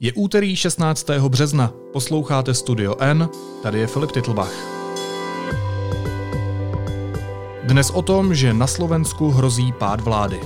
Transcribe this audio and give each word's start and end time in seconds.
Je 0.00 0.12
úterý 0.12 0.56
16. 0.56 1.10
března, 1.28 1.72
posloucháte 1.92 2.54
Studio 2.54 2.96
N, 3.00 3.28
tady 3.62 3.80
je 3.80 3.86
Filip 3.86 4.12
Titlbach. 4.12 4.52
Dnes 7.62 7.90
o 7.90 8.02
tom, 8.02 8.34
že 8.34 8.52
na 8.52 8.66
Slovensku 8.66 9.30
hrozí 9.30 9.72
pád 9.72 10.00
vlády. 10.00 10.40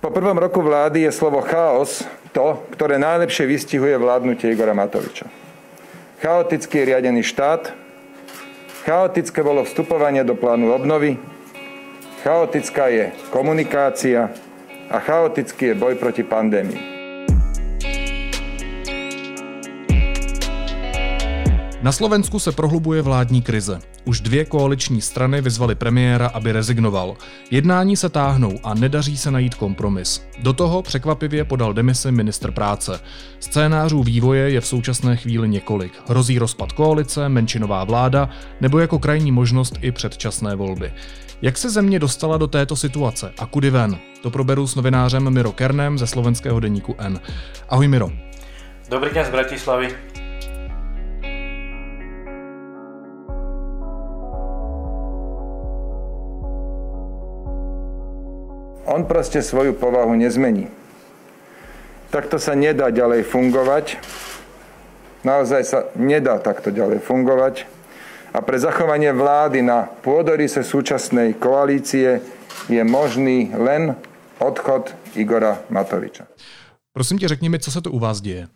Po 0.00 0.10
prvom 0.10 0.38
roku 0.38 0.62
vlády 0.62 1.00
je 1.06 1.12
slovo 1.12 1.38
chaos 1.40 2.02
to, 2.34 2.66
ktoré 2.74 2.98
najlepšie 2.98 3.46
vystihuje 3.46 3.94
vládnutie 3.94 4.50
Igora 4.50 4.74
Matoviča. 4.74 5.30
Chaoticky 6.18 6.82
riadený 6.82 7.22
štát, 7.22 7.83
chaotické 8.84 9.40
bolo 9.40 9.64
vstupovanie 9.64 10.20
do 10.28 10.36
plánu 10.36 10.76
obnovy, 10.76 11.16
chaotická 12.20 12.92
je 12.92 13.16
komunikácia 13.32 14.28
a 14.92 14.96
chaotický 15.00 15.72
je 15.72 15.80
boj 15.80 15.96
proti 15.96 16.22
pandémii. 16.22 16.93
Na 21.84 21.92
Slovensku 21.92 22.38
se 22.38 22.52
prohlubuje 22.52 23.02
vládní 23.02 23.42
krize. 23.42 23.78
Už 24.04 24.20
dvě 24.20 24.44
koaliční 24.44 25.00
strany 25.00 25.40
vyzvaly 25.40 25.74
premiéra, 25.74 26.26
aby 26.26 26.52
rezignoval. 26.52 27.16
Jednání 27.50 27.96
se 27.96 28.08
táhnou 28.08 28.58
a 28.64 28.74
nedaří 28.74 29.16
se 29.16 29.30
najít 29.30 29.54
kompromis. 29.54 30.26
Do 30.42 30.52
toho 30.52 30.82
překvapivě 30.82 31.44
podal 31.44 31.72
demisi 31.72 32.12
ministr 32.12 32.50
práce. 32.50 33.00
Scénářů 33.40 34.02
vývoje 34.02 34.50
je 34.50 34.60
v 34.60 34.66
současné 34.66 35.16
chvíli 35.16 35.48
několik. 35.48 35.92
Hrozí 36.08 36.38
rozpad 36.38 36.72
koalice, 36.72 37.28
menšinová 37.28 37.84
vláda 37.84 38.28
nebo 38.60 38.78
jako 38.78 38.98
krajní 38.98 39.32
možnost 39.32 39.78
i 39.80 39.92
předčasné 39.92 40.56
volby. 40.56 40.92
Jak 41.42 41.58
se 41.58 41.70
země 41.70 41.98
dostala 41.98 42.38
do 42.38 42.46
této 42.46 42.76
situace 42.76 43.32
a 43.38 43.46
kudy 43.46 43.70
ven? 43.70 43.98
To 44.22 44.30
proberu 44.30 44.66
s 44.66 44.74
novinářem 44.74 45.30
Miro 45.30 45.52
Kernem 45.52 45.98
ze 45.98 46.06
slovenského 46.06 46.60
deníku 46.60 46.94
N. 46.98 47.20
Ahoj 47.68 47.88
Miro. 47.88 48.10
Dobrý 48.88 49.10
den 49.14 49.26
z 49.26 49.30
Bratislavy. 49.30 50.13
On 58.84 59.04
proste 59.04 59.42
svoju 59.42 59.72
povahu 59.72 60.14
nezmení. 60.14 60.68
Takto 62.12 62.38
sa 62.38 62.54
nedá 62.54 62.92
ďalej 62.94 63.26
fungovať. 63.26 63.98
Naozaj 65.24 65.62
sa 65.64 65.78
nedá 65.96 66.38
takto 66.38 66.70
ďalej 66.70 67.00
fungovať. 67.00 67.66
A 68.34 68.42
pre 68.42 68.58
zachovanie 68.58 69.14
vlády 69.14 69.62
na 69.62 69.86
pôdorise 69.86 70.60
súčasnej 70.62 71.38
koalície 71.38 72.20
je 72.66 72.82
možný 72.84 73.50
len 73.54 73.96
odchod 74.38 74.94
Igora 75.14 75.62
Matoviča. 75.70 76.26
Prosím 76.92 77.18
tě, 77.18 77.28
řekni 77.28 77.48
mi, 77.48 77.58
co 77.58 77.70
se 77.70 77.80
to 77.80 77.90
u 77.90 77.98
vás 77.98 78.20
děje? 78.20 78.48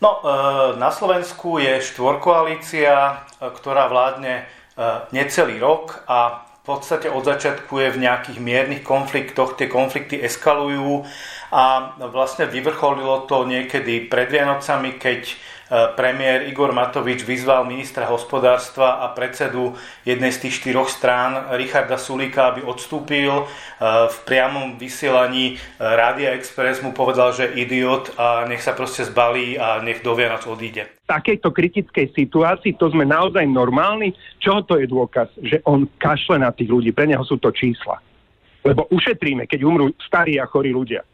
No, 0.00 0.20
e, 0.20 0.78
na 0.78 0.90
Slovensku 0.90 1.58
je 1.58 1.80
štvorkoalícia, 1.80 2.92
e, 2.92 3.14
ktorá 3.56 3.88
vládne 3.88 4.34
e, 4.36 4.44
necelý 5.12 5.56
rok 5.58 6.04
a 6.08 6.44
v 6.64 6.72
podstate 6.72 7.12
od 7.12 7.28
začiatku 7.28 7.76
je 7.76 7.92
v 7.92 8.08
nejakých 8.08 8.40
miernych 8.40 8.80
konfliktoch, 8.80 9.52
tie 9.60 9.68
konflikty 9.68 10.16
eskalujú 10.24 11.04
a 11.52 11.92
vlastne 12.08 12.48
vyvrcholilo 12.48 13.28
to 13.28 13.44
niekedy 13.44 14.08
pred 14.08 14.32
Vianocami, 14.32 14.96
keď 14.96 15.36
premiér 15.70 16.48
Igor 16.48 16.76
Matovič 16.76 17.24
vyzval 17.24 17.64
ministra 17.64 18.04
hospodárstva 18.08 19.00
a 19.00 19.10
predsedu 19.16 19.72
jednej 20.04 20.30
z 20.30 20.48
tých 20.48 20.60
štyroch 20.60 20.90
strán 20.92 21.54
Richarda 21.56 21.96
Sulika, 21.96 22.52
aby 22.52 22.66
odstúpil. 22.66 23.32
E, 23.32 23.44
v 24.10 24.16
priamom 24.28 24.76
vysielaní 24.76 25.54
e, 25.54 25.80
Rádia 25.80 26.36
Express 26.36 26.84
mu 26.84 26.92
povedal, 26.92 27.32
že 27.32 27.48
idiot 27.56 28.12
a 28.20 28.44
nech 28.44 28.60
sa 28.60 28.76
proste 28.76 29.08
zbalí 29.08 29.56
a 29.56 29.80
nech 29.80 30.04
do 30.04 30.12
Vianoc 30.12 30.44
odíde 30.44 30.94
takejto 31.04 31.52
kritickej 31.52 32.16
situácii, 32.16 32.80
to 32.80 32.88
sme 32.88 33.04
naozaj 33.04 33.44
normálni. 33.44 34.16
Čo 34.40 34.64
to 34.64 34.80
je 34.80 34.88
dôkaz? 34.88 35.28
Že 35.36 35.60
on 35.68 35.84
kašle 36.00 36.40
na 36.40 36.48
tých 36.48 36.72
ľudí, 36.72 36.96
pre 36.96 37.04
neho 37.04 37.20
sú 37.28 37.36
to 37.36 37.52
čísla. 37.52 38.00
Lebo 38.64 38.88
ušetríme, 38.88 39.44
keď 39.44 39.60
umrú 39.68 39.92
starí 40.00 40.40
a 40.40 40.48
chorí 40.48 40.72
ľudia. 40.72 41.04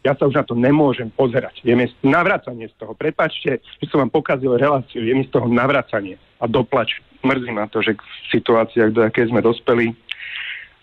Ja 0.00 0.16
sa 0.16 0.24
už 0.24 0.34
na 0.40 0.44
to 0.48 0.56
nemôžem 0.56 1.12
pozerať. 1.12 1.60
Je 1.60 1.76
mi 1.76 1.84
navracanie 2.00 2.72
z 2.72 2.74
toho. 2.80 2.96
Prepačte, 2.96 3.60
že 3.60 3.84
som 3.92 4.00
vám 4.00 4.12
pokazil 4.12 4.56
reláciu. 4.56 5.04
Je 5.04 5.12
mi 5.12 5.28
z 5.28 5.30
toho 5.32 5.44
navracanie 5.44 6.16
a 6.40 6.48
doplač. 6.48 7.04
Mrzí 7.20 7.52
ma 7.52 7.68
to, 7.68 7.84
že 7.84 8.00
v 8.00 8.26
situáciách, 8.32 8.96
do 8.96 9.04
aké 9.04 9.28
sme 9.28 9.44
dospeli, 9.44 9.92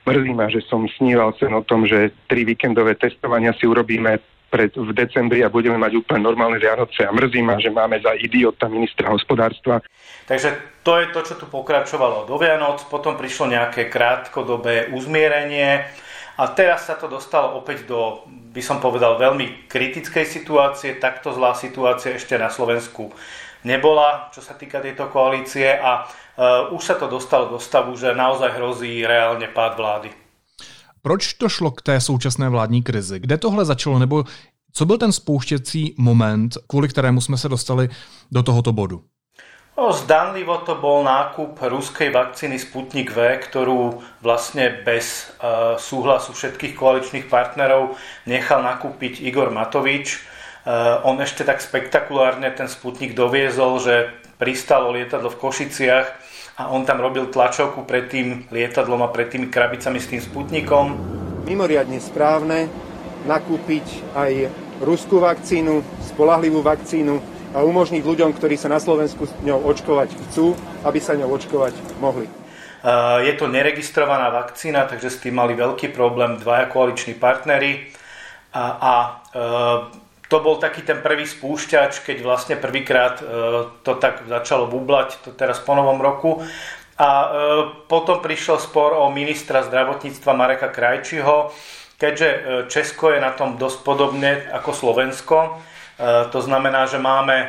mrzí 0.05 0.31
ma, 0.37 0.45
že 0.53 0.61
som 0.69 0.85
sníval 0.85 1.33
sen 1.41 1.49
o 1.49 1.65
tom, 1.65 1.89
že 1.89 2.13
tri 2.29 2.45
víkendové 2.45 2.93
testovania 2.93 3.57
si 3.57 3.65
urobíme 3.65 4.21
pred, 4.47 4.71
v 4.71 4.91
decembri 4.95 5.43
a 5.43 5.51
budeme 5.51 5.75
mať 5.75 5.99
úplne 5.99 6.23
normálne 6.23 6.61
Vianoce 6.61 7.03
a 7.03 7.11
mrzí 7.11 7.41
ma, 7.43 7.59
že 7.59 7.73
máme 7.73 7.99
za 7.99 8.15
idiota 8.15 8.71
ministra 8.71 9.11
hospodárstva. 9.11 9.83
Takže 10.29 10.55
to 10.87 10.93
je 11.03 11.07
to, 11.11 11.19
čo 11.25 11.35
tu 11.35 11.45
pokračovalo 11.51 12.23
do 12.29 12.35
Vianoc, 12.39 12.85
potom 12.87 13.19
prišlo 13.19 13.51
nejaké 13.51 13.91
krátkodobé 13.91 14.93
uzmierenie 14.95 15.83
a 16.37 16.43
teraz 16.53 16.85
sa 16.85 16.93
to 16.93 17.09
dostalo 17.09 17.57
opäť 17.57 17.89
do, 17.89 18.21
by 18.29 18.61
som 18.61 18.77
povedal, 18.77 19.17
veľmi 19.17 19.65
kritickej 19.65 20.25
situácie. 20.25 21.01
Takto 21.01 21.33
zlá 21.33 21.57
situácia 21.57 22.13
ešte 22.13 22.37
na 22.37 22.53
Slovensku 22.53 23.09
nebola, 23.65 24.29
čo 24.29 24.45
sa 24.45 24.53
týka 24.53 24.77
tejto 24.77 25.09
koalície 25.09 25.73
a 25.73 26.05
uh, 26.05 26.73
už 26.77 26.83
sa 26.83 26.95
to 26.95 27.09
dostalo 27.09 27.49
do 27.49 27.59
stavu, 27.59 27.97
že 27.97 28.13
naozaj 28.13 28.53
hrozí 28.53 29.01
reálne 29.01 29.49
pád 29.49 29.73
vlády. 29.75 30.09
Proč 31.01 31.33
to 31.33 31.49
šlo 31.49 31.71
k 31.71 31.81
té 31.81 32.01
současné 32.01 32.49
vládní 32.49 32.83
krizi? 32.83 33.19
Kde 33.19 33.37
tohle 33.37 33.65
začalo? 33.65 33.99
Nebo 33.99 34.23
co 34.73 34.85
byl 34.85 34.97
ten 34.97 35.11
spouštěcí 35.11 35.95
moment, 35.97 36.57
kvůli 36.67 36.87
kterému 36.87 37.21
jsme 37.21 37.37
se 37.37 37.49
dostali 37.49 37.89
do 38.31 38.43
tohoto 38.43 38.73
bodu? 38.73 39.03
No, 39.77 39.93
zdanlivo 39.93 40.57
to 40.65 40.73
bol 40.73 41.05
nákup 41.05 41.61
ruskej 41.61 42.09
vakcíny 42.09 42.57
Sputnik 42.57 43.13
V, 43.13 43.37
ktorú 43.37 44.01
vlastne 44.25 44.73
bez 44.73 45.29
uh, 45.37 45.77
súhlasu 45.77 46.33
všetkých 46.33 46.73
koaličných 46.73 47.29
partnerov 47.29 47.93
nechal 48.25 48.65
nakúpiť 48.65 49.21
Igor 49.21 49.53
Matovič. 49.53 50.17
Uh, 50.65 51.05
on 51.05 51.21
ešte 51.21 51.45
tak 51.45 51.61
spektakulárne 51.61 52.49
ten 52.57 52.65
Sputnik 52.65 53.13
doviezol, 53.13 53.77
že 53.77 53.95
pristalo 54.41 54.97
lietadlo 54.97 55.29
v 55.29 55.45
Košiciach 55.45 56.07
a 56.57 56.73
on 56.73 56.81
tam 56.81 56.97
robil 56.97 57.29
tlačovku 57.29 57.85
pred 57.85 58.09
tým 58.09 58.49
lietadlom 58.49 59.05
a 59.05 59.13
pred 59.13 59.29
tými 59.29 59.53
krabicami 59.53 60.01
s 60.01 60.09
tým 60.09 60.21
sputnikom. 60.25 60.97
Mimoriadne 61.45 62.01
správne 62.01 62.65
nakúpiť 63.29 63.85
aj 64.17 64.49
ruskú 64.81 65.21
vakcínu, 65.21 65.85
spolahlivú 66.01 66.65
vakcínu 66.65 67.36
a 67.55 67.63
umožniť 67.63 68.03
ľuďom, 68.03 68.35
ktorí 68.35 68.59
sa 68.59 68.67
na 68.67 68.81
Slovensku 68.81 69.27
s 69.27 69.33
ňou 69.43 69.63
očkovať 69.71 70.09
chcú, 70.27 70.57
aby 70.83 70.99
sa 70.99 71.15
ňou 71.15 71.31
očkovať 71.35 71.73
mohli. 72.03 72.27
Je 73.25 73.33
to 73.35 73.49
neregistrovaná 73.49 74.29
vakcína, 74.29 74.85
takže 74.85 75.09
s 75.09 75.21
tým 75.23 75.35
mali 75.35 75.57
veľký 75.57 75.91
problém 75.91 76.37
dvaja 76.37 76.69
koaliční 76.69 77.17
partnery 77.17 77.89
a, 78.53 78.63
a 78.77 78.93
to 80.27 80.37
bol 80.43 80.59
taký 80.59 80.83
ten 80.83 80.99
prvý 80.99 81.23
spúšťač, 81.23 82.03
keď 82.03 82.17
vlastne 82.19 82.55
prvýkrát 82.59 83.23
e, 83.23 83.23
to 83.79 83.95
tak 83.95 84.27
začalo 84.27 84.67
bublať, 84.67 85.23
to 85.23 85.31
teraz 85.31 85.63
po 85.63 85.71
novom 85.71 86.03
roku. 86.03 86.43
A 86.99 87.07
e, 87.07 87.27
potom 87.87 88.19
prišiel 88.19 88.59
spor 88.59 88.91
o 88.91 89.07
ministra 89.07 89.63
zdravotníctva 89.63 90.31
Mareka 90.35 90.67
Krajčiho, 90.67 91.55
keďže 91.95 92.27
e, 92.27 92.39
Česko 92.67 93.15
je 93.15 93.23
na 93.23 93.31
tom 93.31 93.55
dosť 93.55 93.79
podobne 93.87 94.51
ako 94.51 94.75
Slovensko, 94.75 95.37
E, 95.37 95.76
to 96.29 96.41
znamená, 96.41 96.85
že 96.85 97.01
máme 97.01 97.35
e, 97.41 97.47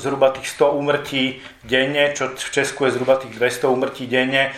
zhruba 0.00 0.32
tých 0.32 0.48
100 0.48 0.80
úmrtí 0.80 1.44
denne, 1.60 2.16
čo 2.16 2.32
v 2.32 2.50
Česku 2.50 2.88
je 2.88 2.96
zhruba 2.96 3.20
tých 3.20 3.36
200 3.36 3.68
úmrtí 3.68 4.08
denne. 4.08 4.48
E, 4.48 4.50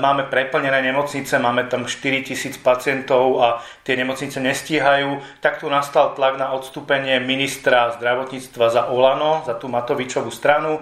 máme 0.00 0.24
preplnené 0.32 0.80
nemocnice, 0.80 1.36
máme 1.36 1.68
tam 1.68 1.84
4000 1.84 2.56
pacientov 2.64 3.44
a 3.44 3.60
tie 3.84 4.00
nemocnice 4.00 4.40
nestíhajú. 4.40 5.20
Tak 5.44 5.60
tu 5.60 5.68
nastal 5.68 6.16
tlak 6.16 6.40
na 6.40 6.56
odstúpenie 6.56 7.20
ministra 7.20 7.92
zdravotníctva 8.00 8.66
za 8.72 8.82
Olano, 8.88 9.44
za 9.44 9.60
tú 9.60 9.68
Matovičovú 9.68 10.32
stranu 10.32 10.80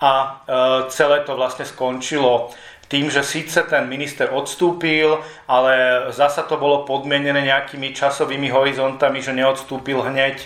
a 0.00 0.42
celé 0.90 1.22
to 1.22 1.38
vlastne 1.38 1.64
skončilo 1.64 2.52
tým, 2.88 3.08
že 3.10 3.24
síce 3.24 3.58
ten 3.64 3.88
minister 3.88 4.28
odstúpil, 4.30 5.18
ale 5.48 6.06
zasa 6.12 6.44
to 6.44 6.60
bolo 6.60 6.84
podmienené 6.84 7.42
nejakými 7.48 7.96
časovými 7.96 8.52
horizontami, 8.52 9.18
že 9.24 9.32
neodstúpil 9.32 10.04
hneď 10.04 10.38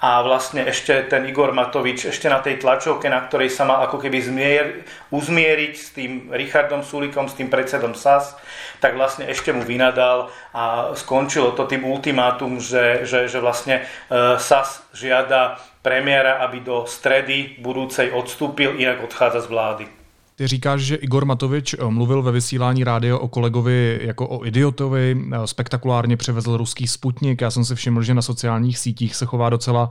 a 0.00 0.24
vlastne 0.24 0.64
ešte 0.64 1.12
ten 1.12 1.28
Igor 1.28 1.52
Matovič 1.52 2.08
ešte 2.08 2.32
na 2.32 2.40
tej 2.40 2.56
tlačovke, 2.56 3.12
na 3.12 3.20
ktorej 3.20 3.52
sa 3.52 3.68
mal 3.68 3.84
ako 3.84 4.00
keby 4.00 4.18
zmier, 4.24 4.64
uzmieriť 5.12 5.74
s 5.76 5.88
tým 5.92 6.12
Richardom 6.32 6.80
Sulikom, 6.80 7.28
s 7.28 7.36
tým 7.36 7.52
predsedom 7.52 7.92
SAS, 7.92 8.32
tak 8.80 8.96
vlastne 8.96 9.28
ešte 9.28 9.52
mu 9.52 9.60
vynadal 9.60 10.32
a 10.56 10.96
skončilo 10.96 11.52
to 11.52 11.68
tým 11.68 11.84
ultimátum, 11.84 12.56
že, 12.56 13.04
že, 13.04 13.28
že 13.28 13.44
vlastne 13.44 13.84
e, 13.84 14.40
SAS 14.40 14.80
žiada 14.96 15.60
premiéra, 15.84 16.40
aby 16.48 16.64
do 16.64 16.88
stredy 16.88 17.60
budúcej 17.60 18.08
odstúpil, 18.08 18.80
inak 18.80 19.04
odchádza 19.04 19.44
z 19.44 19.48
vlády. 19.52 19.99
Ty 20.40 20.46
říkáš, 20.46 20.80
že 20.80 20.96
Igor 20.96 21.24
Matovič 21.24 21.74
eh, 21.74 21.84
mluvil 21.90 22.22
ve 22.22 22.32
vysílání 22.32 22.84
rádio 22.84 23.18
o 23.18 23.28
kolegovi 23.28 24.00
jako 24.02 24.28
o 24.28 24.46
idiotovi, 24.46 25.16
eh, 25.32 25.46
spektakulárně 25.46 26.16
převezl 26.16 26.56
ruský 26.56 26.86
sputnik. 26.86 27.40
Já 27.40 27.50
jsem 27.50 27.64
si 27.64 27.74
všiml, 27.74 28.02
že 28.02 28.14
na 28.14 28.22
sociálních 28.22 28.78
sítích 28.78 29.16
se 29.16 29.26
chová 29.26 29.50
docela 29.50 29.90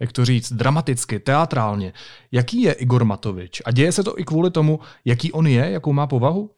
jak 0.00 0.12
to 0.12 0.24
říct, 0.24 0.52
dramaticky, 0.52 1.18
teatrálně. 1.18 1.92
Jaký 2.32 2.62
je 2.62 2.72
Igor 2.72 3.04
Matovič? 3.04 3.62
A 3.64 3.70
děje 3.70 3.92
se 3.92 4.04
to 4.04 4.18
i 4.18 4.24
kvůli 4.24 4.50
tomu, 4.50 4.80
jaký 5.04 5.32
on 5.32 5.46
je, 5.46 5.70
jakou 5.70 5.92
má 5.92 6.06
povahu? 6.06 6.50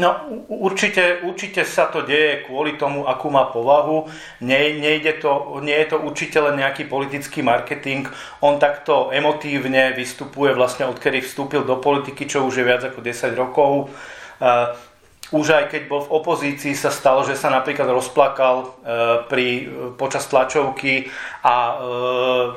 No 0.00 0.24
určite, 0.48 1.20
určite 1.20 1.68
sa 1.68 1.92
to 1.92 2.00
deje 2.00 2.48
kvôli 2.48 2.80
tomu, 2.80 3.04
akú 3.04 3.28
má 3.28 3.44
povahu. 3.52 4.08
Nie, 4.40 4.72
nejde 4.72 5.20
to, 5.20 5.60
nie 5.60 5.76
je 5.84 5.92
to 5.92 5.96
určite 6.00 6.40
len 6.40 6.56
nejaký 6.56 6.88
politický 6.88 7.44
marketing. 7.44 8.08
On 8.40 8.56
takto 8.56 9.12
emotívne 9.12 9.92
vystupuje 9.92 10.56
vlastne 10.56 10.88
odkedy 10.88 11.20
vstúpil 11.20 11.68
do 11.68 11.76
politiky, 11.76 12.24
čo 12.24 12.48
už 12.48 12.56
je 12.56 12.64
viac 12.64 12.82
ako 12.88 13.04
10 13.04 13.36
rokov. 13.36 13.92
Uh, 14.40 14.72
už 15.36 15.52
aj 15.52 15.64
keď 15.68 15.82
bol 15.92 16.08
v 16.08 16.12
opozícii 16.16 16.72
sa 16.72 16.88
stalo, 16.88 17.20
že 17.22 17.36
sa 17.36 17.52
napríklad 17.52 17.86
rozplakal 17.92 18.56
uh, 18.64 18.70
pri, 19.28 19.68
počas 20.00 20.24
tlačovky 20.24 21.12
a 21.44 21.54
uh, 21.76 22.56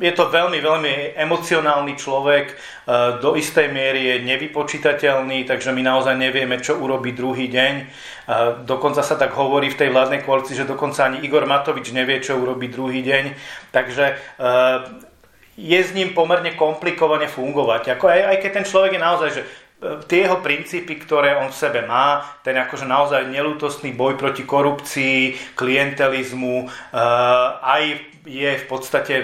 je 0.00 0.12
to 0.16 0.32
veľmi, 0.32 0.58
veľmi 0.64 0.92
emocionálny 1.12 1.92
človek, 2.00 2.46
e, 2.48 2.54
do 3.20 3.36
istej 3.36 3.68
miery 3.68 4.08
je 4.08 4.16
nevypočítateľný, 4.24 5.44
takže 5.44 5.76
my 5.76 5.84
naozaj 5.84 6.16
nevieme, 6.16 6.56
čo 6.56 6.80
urobí 6.80 7.12
druhý 7.12 7.52
deň. 7.52 7.74
E, 7.76 7.84
dokonca 8.64 9.04
sa 9.04 9.20
tak 9.20 9.36
hovorí 9.36 9.68
v 9.68 9.76
tej 9.76 9.92
vládnej 9.92 10.24
koalícii, 10.24 10.56
že 10.56 10.64
dokonca 10.64 11.04
ani 11.04 11.20
Igor 11.20 11.44
Matovič 11.44 11.92
nevie, 11.92 12.24
čo 12.24 12.40
urobí 12.40 12.72
druhý 12.72 13.04
deň. 13.04 13.24
Takže 13.76 14.04
e, 14.08 14.14
je 15.60 15.80
s 15.84 15.92
ním 15.92 16.16
pomerne 16.16 16.56
komplikovane 16.56 17.28
fungovať. 17.28 18.00
Ako 18.00 18.08
aj, 18.08 18.20
aj 18.32 18.36
keď 18.40 18.50
ten 18.56 18.64
človek 18.64 18.96
je 18.96 19.04
naozaj, 19.04 19.30
že 19.36 19.42
tie 20.08 20.28
jeho 20.28 20.40
princípy, 20.44 20.96
ktoré 20.96 21.40
on 21.40 21.52
v 21.52 21.56
sebe 21.56 21.84
má, 21.84 22.20
ten 22.44 22.56
akože 22.56 22.84
naozaj 22.84 23.32
nelútostný 23.32 23.96
boj 23.96 24.16
proti 24.20 24.44
korupcii, 24.44 25.56
klientelizmu, 25.56 26.68
aj 27.64 27.84
je 28.28 28.50
v 28.60 28.64
podstate 28.68 29.14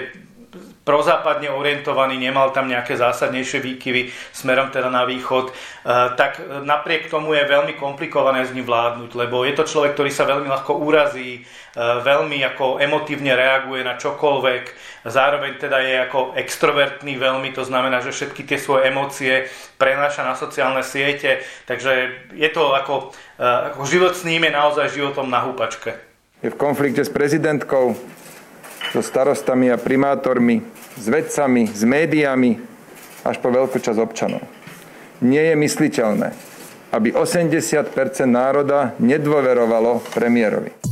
prozápadne 0.87 1.51
orientovaný, 1.51 2.15
nemal 2.15 2.55
tam 2.55 2.71
nejaké 2.71 2.95
zásadnejšie 2.95 3.59
výkyvy 3.59 4.07
smerom 4.31 4.71
teda 4.71 4.87
na 4.87 5.03
východ, 5.03 5.51
e, 5.51 5.53
tak 6.15 6.39
napriek 6.63 7.11
tomu 7.11 7.35
je 7.35 7.43
veľmi 7.43 7.75
komplikované 7.75 8.47
s 8.47 8.55
ním 8.55 8.63
vládnuť, 8.63 9.11
lebo 9.19 9.43
je 9.43 9.51
to 9.51 9.67
človek, 9.67 9.99
ktorý 9.99 10.11
sa 10.15 10.23
veľmi 10.23 10.47
ľahko 10.47 10.79
urazí, 10.79 11.43
e, 11.43 11.81
veľmi 11.99 12.39
ako 12.55 12.79
emotívne 12.79 13.35
reaguje 13.35 13.83
na 13.83 13.99
čokoľvek, 13.99 14.63
zároveň 15.03 15.59
teda 15.59 15.83
je 15.83 15.95
ako 16.07 16.19
extrovertný 16.39 17.19
veľmi, 17.19 17.51
to 17.51 17.67
znamená, 17.67 17.99
že 17.99 18.15
všetky 18.15 18.47
tie 18.47 18.55
svoje 18.55 18.87
emócie 18.87 19.51
prenáša 19.75 20.23
na 20.23 20.39
sociálne 20.39 20.87
siete, 20.87 21.43
takže 21.67 22.23
je 22.31 22.47
to 22.47 22.71
ako, 22.71 23.11
e, 23.35 23.43
ako 23.75 23.83
život 23.83 24.15
s 24.15 24.23
ním 24.23 24.47
je 24.47 24.55
naozaj 24.55 24.95
životom 24.95 25.27
na 25.27 25.43
húpačke. 25.43 25.99
Je 26.39 26.47
v 26.47 26.55
konflikte 26.55 27.03
s 27.03 27.11
prezidentkou, 27.11 27.97
so 28.97 29.05
starostami 29.05 29.69
a 29.69 29.77
primátormi, 29.77 30.57
s 30.97 31.05
vedcami, 31.05 31.69
s 31.69 31.85
médiami, 31.85 32.57
až 33.21 33.37
po 33.37 33.53
veľkú 33.53 33.77
časť 33.77 33.99
občanov. 34.01 34.41
Nie 35.21 35.53
je 35.53 35.55
mysliteľné, 35.61 36.33
aby 36.89 37.13
80% 37.13 37.93
národa 38.25 38.97
nedôverovalo 38.97 40.01
premiérovi. 40.17 40.86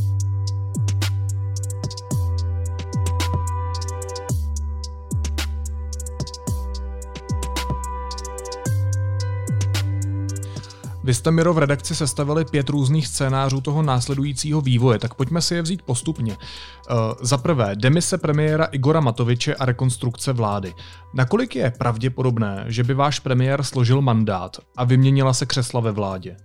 Vy 11.06 11.14
jste, 11.14 11.30
Miro, 11.30 11.54
v 11.54 11.58
redakci 11.58 11.94
sestavili 11.94 12.44
pět 12.44 12.68
různých 12.68 13.06
scénářů 13.06 13.60
toho 13.60 13.82
následujícího 13.82 14.60
vývoje, 14.60 14.98
tak 14.98 15.14
pojďme 15.14 15.42
si 15.42 15.54
je 15.54 15.62
vzít 15.62 15.82
postupně. 15.82 16.32
Uh, 16.32 16.96
za 17.20 17.38
prvé, 17.38 17.76
demise 17.76 18.18
premiéra 18.18 18.64
Igora 18.64 19.00
Matoviče 19.00 19.54
a 19.54 19.64
rekonstrukce 19.64 20.32
vlády. 20.32 20.74
Nakolik 21.14 21.56
je 21.56 21.70
pravděpodobné, 21.78 22.64
že 22.68 22.84
by 22.84 22.94
váš 22.94 23.18
premiér 23.18 23.62
složil 23.62 24.00
mandát 24.00 24.56
a 24.76 24.84
vyměnila 24.84 25.32
se 25.32 25.46
křesla 25.46 25.80
ve 25.80 25.92
vládě? 25.92 26.36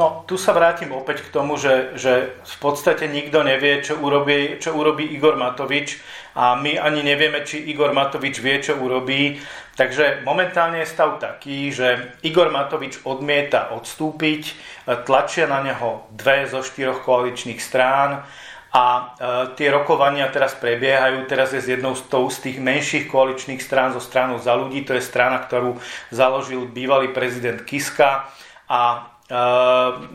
No, 0.00 0.24
tu 0.24 0.40
sa 0.40 0.56
vrátim 0.56 0.88
opäť 0.96 1.28
k 1.28 1.28
tomu, 1.28 1.60
že, 1.60 1.92
že 1.92 2.32
v 2.40 2.56
podstate 2.56 3.04
nikto 3.04 3.44
nevie, 3.44 3.84
čo 3.84 4.00
urobí, 4.00 4.56
čo 4.56 4.72
urobí 4.72 5.04
Igor 5.04 5.36
Matovič 5.36 6.00
a 6.32 6.56
my 6.56 6.80
ani 6.80 7.04
nevieme, 7.04 7.44
či 7.44 7.68
Igor 7.68 7.92
Matovič 7.92 8.40
vie, 8.40 8.64
čo 8.64 8.80
urobí. 8.80 9.36
Takže 9.76 10.24
momentálne 10.24 10.80
je 10.80 10.88
stav 10.88 11.20
taký, 11.20 11.68
že 11.68 12.16
Igor 12.24 12.48
Matovič 12.48 13.04
odmieta 13.04 13.76
odstúpiť, 13.76 14.56
tlačia 15.04 15.44
na 15.44 15.60
neho 15.60 16.08
dve 16.16 16.48
zo 16.48 16.64
štyroch 16.64 17.04
koaličných 17.04 17.60
strán 17.60 18.24
a 18.72 18.84
e, 18.88 19.02
tie 19.52 19.68
rokovania 19.68 20.32
teraz 20.32 20.56
prebiehajú. 20.56 21.28
Teraz 21.28 21.52
je 21.52 21.60
z 21.60 21.76
jednou 21.76 21.92
z, 21.92 22.08
tou, 22.08 22.24
z 22.32 22.40
tých 22.40 22.56
menších 22.56 23.04
koaličných 23.04 23.60
strán, 23.60 23.92
zo 23.92 24.00
stranou 24.00 24.40
za 24.40 24.56
ľudí. 24.56 24.80
To 24.88 24.96
je 24.96 25.04
strana, 25.04 25.44
ktorú 25.44 25.76
založil 26.08 26.72
bývalý 26.72 27.12
prezident 27.12 27.60
Kiska 27.68 28.32
a 28.64 29.12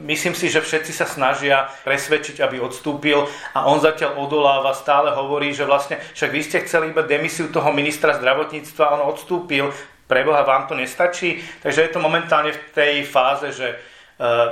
myslím 0.04 0.36
si, 0.36 0.52
že 0.52 0.60
všetci 0.60 0.92
sa 0.92 1.08
snažia 1.08 1.72
presvedčiť, 1.88 2.44
aby 2.44 2.60
odstúpil 2.60 3.24
a 3.56 3.64
on 3.72 3.80
zatiaľ 3.80 4.20
odoláva, 4.20 4.76
stále 4.76 5.16
hovorí, 5.16 5.56
že 5.56 5.64
vlastne 5.64 5.96
však 6.12 6.32
vy 6.36 6.42
ste 6.44 6.64
chceli 6.68 6.92
iba 6.92 7.00
demisiu 7.00 7.48
toho 7.48 7.72
ministra 7.72 8.20
zdravotníctva, 8.20 9.00
on 9.00 9.08
odstúpil, 9.08 9.72
preboha 10.12 10.44
vám 10.44 10.68
to 10.68 10.76
nestačí, 10.76 11.40
takže 11.64 11.88
je 11.88 11.92
to 11.96 12.04
momentálne 12.04 12.52
v 12.52 12.62
tej 12.76 12.94
fáze, 13.08 13.56
že 13.56 13.80
uh, 14.20 14.52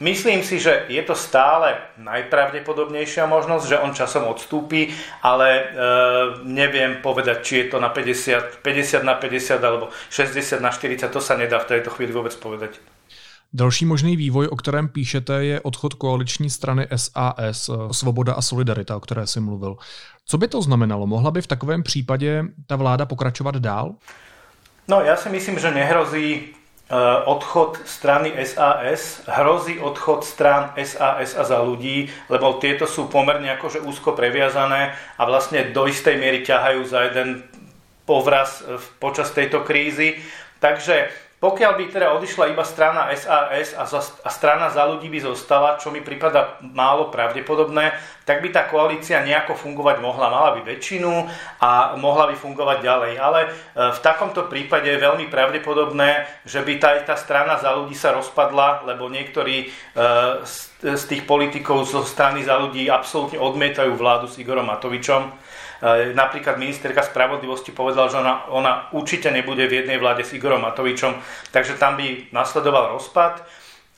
Myslím 0.00 0.40
si, 0.40 0.56
že 0.56 0.88
je 0.88 1.04
to 1.04 1.12
stále 1.12 1.76
najpravdepodobnejšia 2.00 3.28
možnosť, 3.28 3.64
že 3.68 3.80
on 3.84 3.92
časom 3.92 4.32
odstúpi, 4.32 4.88
ale 5.20 5.48
e, 5.52 5.62
neviem 6.48 7.04
povedať, 7.04 7.44
či 7.44 7.54
je 7.60 7.66
to 7.68 7.84
na 7.84 7.92
50, 7.92 8.64
50 8.64 9.04
na 9.04 9.20
50 9.20 9.60
alebo 9.60 9.92
60 10.08 10.64
na 10.64 10.72
40, 10.72 11.04
to 11.04 11.20
sa 11.20 11.36
nedá 11.36 11.60
v 11.60 11.76
tejto 11.76 11.92
chvíli 11.92 12.16
vôbec 12.16 12.32
povedať. 12.32 12.80
Další 13.52 13.84
možný 13.84 14.16
vývoj, 14.16 14.46
o 14.46 14.56
kterém 14.56 14.88
píšete, 14.88 15.44
je 15.44 15.60
odchod 15.60 15.94
koaliční 15.94 16.50
strany 16.50 16.86
SAS, 16.96 17.68
eh, 17.68 17.92
Svoboda 17.92 18.32
a 18.32 18.42
Solidarita, 18.42 18.96
o 18.96 19.00
které 19.00 19.26
jsi 19.26 19.40
mluvil. 19.40 19.76
Co 20.26 20.38
by 20.38 20.48
to 20.48 20.62
znamenalo? 20.62 21.06
Mohla 21.06 21.30
by 21.30 21.42
v 21.42 21.46
takovém 21.46 21.82
případě 21.82 22.44
ta 22.66 22.76
vláda 22.76 23.06
pokračovat 23.06 23.56
dál? 23.56 23.94
No, 24.88 25.06
ja 25.06 25.16
si 25.16 25.30
myslím, 25.30 25.58
že 25.58 25.70
nehrozí 25.70 26.42
eh, 26.42 26.94
odchod 27.24 27.78
strany 27.86 28.34
SAS, 28.42 29.22
hrozí 29.26 29.78
odchod 29.78 30.24
strán 30.24 30.74
SAS 30.82 31.34
a 31.38 31.44
za 31.44 31.62
ľudí, 31.62 32.10
lebo 32.26 32.58
tieto 32.58 32.86
sú 32.86 33.06
pomerne 33.06 33.50
akože 33.54 33.86
úzko 33.86 34.18
previazané 34.18 34.94
a 35.18 35.22
vlastne 35.26 35.70
do 35.70 35.86
istej 35.86 36.18
miery 36.18 36.42
ťahajú 36.42 36.82
za 36.86 37.06
jeden 37.06 37.42
povraz 38.06 38.62
eh, 38.62 38.78
počas 38.98 39.30
tejto 39.30 39.62
krízy. 39.62 40.18
Takže 40.58 41.10
pokiaľ 41.40 41.72
by 41.80 41.84
teda 41.88 42.12
odišla 42.20 42.52
iba 42.52 42.60
strana 42.68 43.08
SAS 43.16 43.72
a, 43.72 43.88
za, 43.88 44.04
a 44.20 44.28
strana 44.28 44.68
za 44.68 44.84
ľudí 44.84 45.08
by 45.08 45.24
zostala, 45.24 45.80
čo 45.80 45.88
mi 45.88 46.04
prípada 46.04 46.60
málo 46.60 47.08
pravdepodobné, 47.08 47.96
tak 48.28 48.44
by 48.44 48.52
tá 48.52 48.68
koalícia 48.68 49.24
nejako 49.24 49.56
fungovať 49.56 50.04
mohla. 50.04 50.28
Mala 50.28 50.60
by 50.60 50.68
väčšinu 50.68 51.08
a 51.64 51.96
mohla 51.96 52.28
by 52.28 52.36
fungovať 52.36 52.78
ďalej. 52.84 53.12
Ale 53.16 53.40
e, 53.48 53.48
v 53.88 53.98
takomto 54.04 54.52
prípade 54.52 54.92
je 54.92 55.00
veľmi 55.00 55.32
pravdepodobné, 55.32 56.28
že 56.44 56.60
by 56.60 56.76
tá, 56.76 57.00
tá 57.08 57.16
strana 57.16 57.56
za 57.56 57.72
ľudí 57.72 57.96
sa 57.96 58.12
rozpadla, 58.12 58.84
lebo 58.84 59.08
niektorí 59.08 59.64
e, 59.64 59.66
z, 60.44 60.56
z 60.92 61.02
tých 61.08 61.24
politikov 61.24 61.88
zo 61.88 62.04
strany 62.04 62.44
za 62.44 62.60
ľudí 62.60 62.92
absolútne 62.92 63.40
odmietajú 63.40 63.96
vládu 63.96 64.28
s 64.28 64.36
Igorom 64.36 64.68
Matovičom 64.68 65.32
napríklad 66.12 66.60
ministerka 66.60 67.00
spravodlivosti 67.00 67.72
povedala, 67.72 68.12
že 68.12 68.20
ona, 68.20 68.44
ona 68.52 68.72
určite 68.92 69.32
nebude 69.32 69.64
v 69.64 69.84
jednej 69.84 69.96
vláde 69.96 70.28
s 70.28 70.36
Igorom 70.36 70.60
Matovičom, 70.60 71.16
takže 71.50 71.80
tam 71.80 71.96
by 71.96 72.28
nasledoval 72.32 72.92
rozpad. 72.96 73.40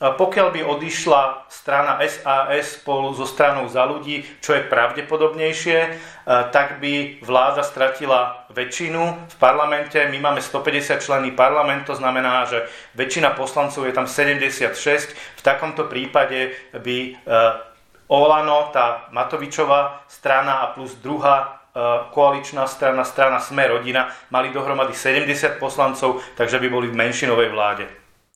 Pokiaľ 0.03 0.51
by 0.51 0.61
odišla 0.67 1.47
strana 1.47 1.95
SAS 2.03 2.83
spolu 2.83 3.15
so 3.15 3.23
stranou 3.23 3.71
za 3.71 3.87
ľudí, 3.87 4.19
čo 4.43 4.51
je 4.51 4.67
pravdepodobnejšie, 4.67 5.79
e, 5.79 5.89
tak 6.51 6.83
by 6.83 7.23
vláda 7.23 7.63
stratila 7.63 8.43
väčšinu 8.51 8.99
v 9.31 9.35
parlamente. 9.39 9.95
My 10.11 10.19
máme 10.19 10.43
150 10.43 10.99
členy 10.99 11.31
parlament, 11.31 11.87
to 11.87 11.95
znamená, 11.95 12.43
že 12.43 12.67
väčšina 12.99 13.31
poslancov 13.31 13.87
je 13.87 13.95
tam 13.95 14.03
76. 14.03 14.75
V 15.39 15.41
takomto 15.41 15.87
prípade 15.87 16.51
by 16.75 16.97
e, 16.99 17.11
Olano, 18.11 18.75
tá 18.75 19.07
Matovičová 19.15 20.03
strana 20.11 20.67
a 20.67 20.75
plus 20.75 20.99
druhá 20.99 21.62
koaličná 22.11 22.67
strana, 22.67 23.03
strana 23.03 23.39
Sme 23.39 23.67
rodina, 23.67 24.09
mali 24.29 24.53
dohromady 24.53 24.93
70 24.93 25.57
poslancov, 25.59 26.21
takže 26.37 26.59
by 26.59 26.69
boli 26.69 26.87
v 26.87 26.95
menšinovej 26.95 27.49
vláde. 27.49 27.87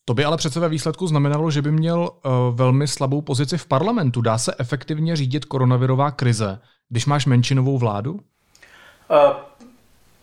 To 0.06 0.14
by 0.14 0.26
ale 0.26 0.38
přece 0.38 0.60
ve 0.60 0.70
výsledku 0.70 1.08
znamenalo, 1.08 1.52
že 1.52 1.62
by 1.62 1.72
měl 1.72 2.00
uh, 2.00 2.32
velmi 2.56 2.88
slabou 2.88 3.22
pozici 3.22 3.58
v 3.58 3.66
parlamentu. 3.66 4.22
Dá 4.22 4.38
se 4.38 4.56
efektivně 4.60 5.16
řídit 5.16 5.46
koronavirová 5.46 6.12
krize, 6.12 6.60
když 6.90 7.06
máš 7.06 7.26
menšinovou 7.26 7.78
vládu? 7.78 8.14
Uh, 8.14 8.20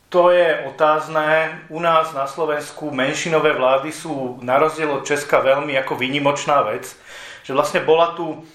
to 0.09 0.31
je 0.31 0.65
otázne. 0.67 1.59
U 1.69 1.81
nás 1.81 2.15
na 2.15 2.27
Slovensku 2.27 2.91
menšinové 2.91 3.53
vlády 3.53 3.93
sú 3.93 4.39
na 4.47 4.59
rozdiel 4.59 4.95
od 4.95 5.03
Česka 5.03 5.43
veľmi 5.43 5.75
ako 5.75 5.99
výnimočná 5.99 6.63
vec. 6.63 6.95
Že 7.43 7.53
vlastne 7.53 7.81
bola 7.83 8.15
tu 8.15 8.47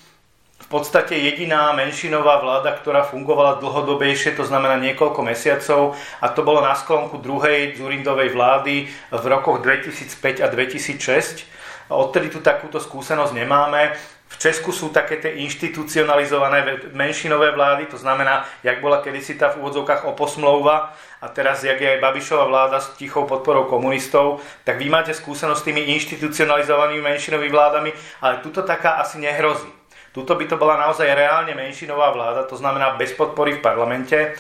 podstate 0.70 1.18
jediná 1.18 1.74
menšinová 1.74 2.38
vláda, 2.46 2.78
ktorá 2.78 3.02
fungovala 3.02 3.58
dlhodobejšie, 3.58 4.38
to 4.38 4.46
znamená 4.46 4.78
niekoľko 4.78 5.26
mesiacov 5.26 5.98
a 6.22 6.30
to 6.30 6.46
bolo 6.46 6.62
na 6.62 6.78
sklonku 6.78 7.18
druhej 7.18 7.74
Zurindovej 7.74 8.30
vlády 8.30 8.86
v 9.10 9.26
rokoch 9.26 9.66
2005 9.66 10.46
a 10.46 10.48
2006. 10.48 11.50
Odtedy 11.90 12.30
tu 12.30 12.40
takúto 12.46 12.78
skúsenosť 12.78 13.34
nemáme. 13.34 13.98
V 14.30 14.38
Česku 14.38 14.70
sú 14.70 14.94
také 14.94 15.18
tie 15.18 15.42
inštitucionalizované 15.42 16.94
menšinové 16.94 17.50
vlády, 17.50 17.90
to 17.90 17.98
znamená, 17.98 18.46
jak 18.62 18.78
bola 18.78 19.02
kedysi 19.02 19.42
tá 19.42 19.50
v 19.50 19.66
úvodzovkách 19.66 20.06
oposmlouva 20.06 20.94
a 21.18 21.26
teraz, 21.34 21.66
jak 21.66 21.82
je 21.82 21.98
aj 21.98 22.04
Babišová 22.06 22.46
vláda 22.46 22.78
s 22.78 22.94
tichou 22.94 23.26
podporou 23.26 23.66
komunistov, 23.66 24.46
tak 24.62 24.78
vy 24.78 24.86
máte 24.86 25.18
skúsenosť 25.18 25.60
s 25.60 25.66
tými 25.66 25.82
inštitucionalizovanými 25.98 27.02
menšinovými 27.02 27.50
vládami, 27.50 27.90
ale 28.22 28.46
tuto 28.46 28.62
taká 28.62 29.02
asi 29.02 29.18
nehrozí. 29.18 29.79
Tuto 30.10 30.36
by 30.36 30.46
to 30.50 30.56
bola 30.58 30.78
naozaj 30.78 31.06
reálne 31.06 31.54
menšinová 31.54 32.12
vláda, 32.12 32.50
to 32.50 32.58
znamená 32.58 32.98
bez 32.98 33.13
podpory 33.13 33.58
v 33.58 33.66
parlamente 33.66 34.38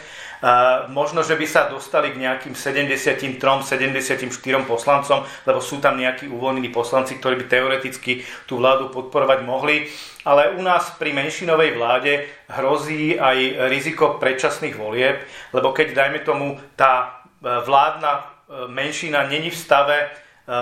možno, 0.87 1.19
že 1.19 1.35
by 1.35 1.45
sa 1.47 1.67
dostali 1.67 2.15
k 2.15 2.21
nejakým 2.23 2.55
73, 2.55 3.35
74 3.35 4.31
poslancom, 4.63 5.27
lebo 5.43 5.59
sú 5.59 5.83
tam 5.83 5.99
nejakí 5.99 6.31
uvoľnení 6.31 6.71
poslanci, 6.71 7.19
ktorí 7.19 7.43
by 7.43 7.45
teoreticky 7.51 8.23
tú 8.47 8.63
vládu 8.63 8.87
podporovať 8.87 9.43
mohli. 9.43 9.91
Ale 10.23 10.55
u 10.55 10.61
nás 10.63 10.95
pri 10.95 11.11
menšinovej 11.11 11.75
vláde 11.75 12.23
hrozí 12.55 13.19
aj 13.19 13.67
riziko 13.67 14.15
predčasných 14.19 14.75
volieb, 14.79 15.19
lebo 15.51 15.75
keď, 15.75 15.95
dajme 15.95 16.19
tomu, 16.23 16.55
tá 16.75 17.23
e, 17.43 17.63
vládna 17.63 18.11
e, 18.15 18.21
menšina 18.71 19.27
není 19.27 19.51
v 19.51 19.59
stave 19.59 19.97
E, 20.49 20.53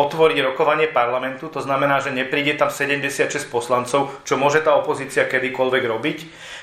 otvoriť 0.00 0.40
rokovanie 0.48 0.88
parlamentu, 0.88 1.52
to 1.52 1.60
znamená, 1.60 2.00
že 2.00 2.08
nepríde 2.08 2.56
tam 2.56 2.72
76 2.72 3.52
poslancov, 3.52 4.08
čo 4.24 4.40
môže 4.40 4.64
tá 4.64 4.72
opozícia 4.72 5.28
kedykoľvek 5.28 5.82
robiť, 5.84 6.18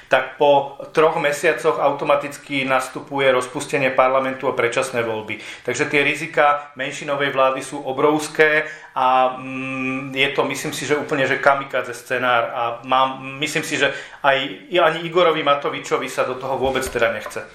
tak 0.10 0.42
po 0.42 0.82
troch 0.90 1.22
mesiacoch 1.22 1.78
automaticky 1.78 2.66
nastupuje 2.66 3.30
rozpustenie 3.30 3.94
parlamentu 3.94 4.50
a 4.50 4.58
predčasné 4.58 5.06
voľby. 5.06 5.38
Takže 5.62 5.86
tie 5.86 6.02
rizika 6.02 6.74
menšinovej 6.74 7.30
vlády 7.30 7.62
sú 7.62 7.78
obrovské 7.78 8.66
a 8.98 9.38
mm, 9.38 10.18
je 10.18 10.30
to, 10.34 10.42
myslím 10.42 10.74
si, 10.74 10.90
že 10.90 10.98
úplne, 10.98 11.30
že 11.30 11.38
kamikadze 11.38 11.94
scenár 11.94 12.44
a 12.58 12.62
mám, 12.90 13.22
myslím 13.38 13.62
si, 13.62 13.78
že 13.78 13.94
aj 14.26 14.38
ani 14.74 15.06
Igorovi 15.06 15.46
Matovičovi 15.46 16.10
sa 16.10 16.26
do 16.26 16.42
toho 16.42 16.58
vôbec 16.58 16.82
teda 16.90 17.14
nechce. 17.14 17.46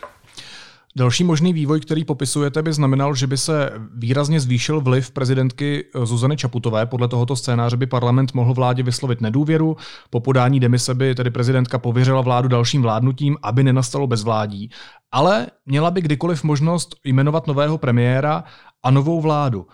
Další 0.96 1.24
možný 1.24 1.52
vývoj, 1.52 1.80
který 1.80 2.04
popisujete, 2.04 2.62
by 2.62 2.72
znamenal, 2.72 3.14
že 3.14 3.26
by 3.26 3.36
se 3.36 3.72
výrazně 3.94 4.40
zvýšil 4.40 4.80
vliv 4.80 5.10
prezidentky 5.10 5.84
Zuzany 6.04 6.36
Čaputové. 6.36 6.86
Podle 6.86 7.08
tohoto 7.08 7.36
scénáře 7.36 7.76
by 7.76 7.86
parlament 7.86 8.34
mohl 8.34 8.54
vládě 8.54 8.82
vyslovit 8.82 9.20
nedůvěru. 9.20 9.76
Po 10.10 10.20
podání 10.20 10.60
demise 10.60 10.94
by 10.94 11.14
tedy 11.14 11.30
prezidentka 11.30 11.78
pověřila 11.78 12.20
vládu 12.20 12.48
dalším 12.48 12.82
vládnutím, 12.82 13.36
aby 13.42 13.64
nenastalo 13.64 14.06
bezvládí. 14.06 14.70
Ale 15.12 15.46
měla 15.66 15.90
by 15.90 16.00
kdykoliv 16.00 16.44
možnost 16.44 16.96
jmenovat 17.04 17.46
nového 17.46 17.78
premiéra 17.78 18.44
a 18.82 18.90
novou 18.90 19.20
vládu. 19.20 19.66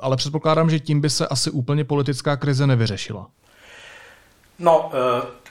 Ale 0.00 0.16
předpokládám, 0.16 0.70
že 0.70 0.80
tím 0.80 1.00
by 1.00 1.10
se 1.10 1.28
asi 1.28 1.50
úplně 1.50 1.84
politická 1.84 2.36
krize 2.36 2.66
nevyřešila. 2.66 3.26
No, 4.58 4.88
uh 4.88 5.41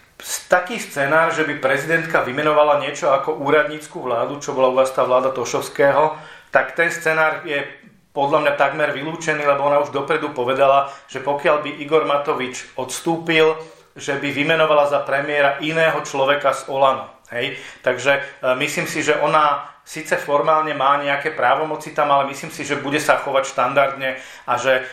taký 0.47 0.77
scenár, 0.77 1.33
že 1.33 1.43
by 1.43 1.57
prezidentka 1.57 2.21
vymenovala 2.21 2.81
niečo 2.81 3.09
ako 3.09 3.41
úradnícku 3.41 3.97
vládu, 3.97 4.37
čo 4.37 4.53
bola 4.53 4.69
u 4.69 4.77
vás 4.77 4.93
tá 4.93 5.01
vláda 5.01 5.33
Tošovského, 5.33 6.15
tak 6.53 6.77
ten 6.77 6.93
scenár 6.93 7.41
je 7.47 7.63
podľa 8.11 8.43
mňa 8.43 8.53
takmer 8.59 8.91
vylúčený, 8.91 9.47
lebo 9.47 9.63
ona 9.63 9.79
už 9.79 9.95
dopredu 9.95 10.35
povedala, 10.35 10.91
že 11.07 11.23
pokiaľ 11.23 11.63
by 11.63 11.71
Igor 11.79 12.03
Matovič 12.03 12.75
odstúpil, 12.75 13.55
že 13.95 14.19
by 14.19 14.29
vymenovala 14.31 14.87
za 14.87 14.99
premiéra 15.03 15.59
iného 15.63 15.99
človeka 16.03 16.51
z 16.55 16.67
Olano. 16.71 17.07
Hej? 17.31 17.59
Takže 17.83 18.11
e, 18.15 18.21
myslím 18.59 18.87
si, 18.87 19.03
že 19.03 19.19
ona 19.19 19.67
síce 19.83 20.15
formálne 20.19 20.75
má 20.75 20.99
nejaké 20.99 21.31
právomoci 21.31 21.95
tam, 21.95 22.11
ale 22.11 22.31
myslím 22.31 22.51
si, 22.51 22.67
že 22.67 22.79
bude 22.79 22.99
sa 22.99 23.19
chovať 23.19 23.43
štandardne 23.47 24.19
a 24.47 24.53
že 24.59 24.73
e, 24.79 24.83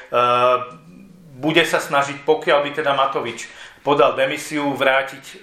bude 1.39 1.63
sa 1.63 1.79
snažiť, 1.79 2.27
pokiaľ 2.27 2.59
by 2.67 2.71
teda 2.75 2.95
Matovič 2.95 3.47
podal 3.83 4.17
demisiu, 4.17 4.75
vrátiť 4.75 5.25
e, 5.25 5.37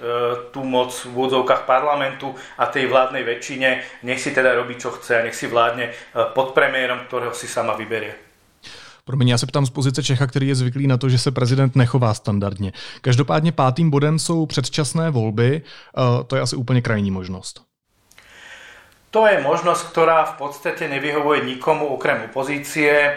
tú 0.51 0.63
moc 0.63 0.93
v 0.93 1.11
úvodzovkách 1.11 1.65
parlamentu 1.65 2.35
a 2.57 2.65
tej 2.65 2.87
vládnej 2.87 3.23
väčšine, 3.23 3.69
nech 4.03 4.19
si 4.21 4.31
teda 4.31 4.55
robí, 4.55 4.75
čo 4.75 4.91
chce 4.91 5.19
a 5.19 5.23
nech 5.23 5.35
si 5.35 5.47
vládne 5.47 5.89
e, 5.89 5.91
pod 6.33 6.51
premiérom, 6.53 6.99
ktorého 7.07 7.33
si 7.33 7.47
sama 7.47 7.73
vyberie. 7.75 8.15
Promiň, 9.05 9.27
já 9.27 9.37
se 9.37 9.45
ptám 9.45 9.65
z 9.65 9.69
pozice 9.69 10.03
Čecha, 10.03 10.27
který 10.27 10.47
je 10.47 10.55
zvyklý 10.55 10.87
na 10.87 10.97
to, 10.97 11.09
že 11.09 11.17
se 11.17 11.31
prezident 11.31 11.75
nechová 11.75 12.13
standardně. 12.13 12.71
Každopádně 13.01 13.51
pátým 13.51 13.89
bodem 13.89 14.19
jsou 14.19 14.45
předčasné 14.45 15.09
volby. 15.11 15.61
E, 15.61 16.23
to 16.23 16.35
je 16.35 16.41
asi 16.41 16.55
úplně 16.55 16.81
krajní 16.81 17.11
možnost. 17.11 17.61
To 19.15 19.23
je 19.31 19.39
možnosť, 19.39 19.95
ktorá 19.95 20.27
v 20.27 20.43
podstate 20.43 20.91
nevyhovuje 20.91 21.47
nikomu 21.47 21.87
okrem 21.87 22.27
opozície. 22.27 23.15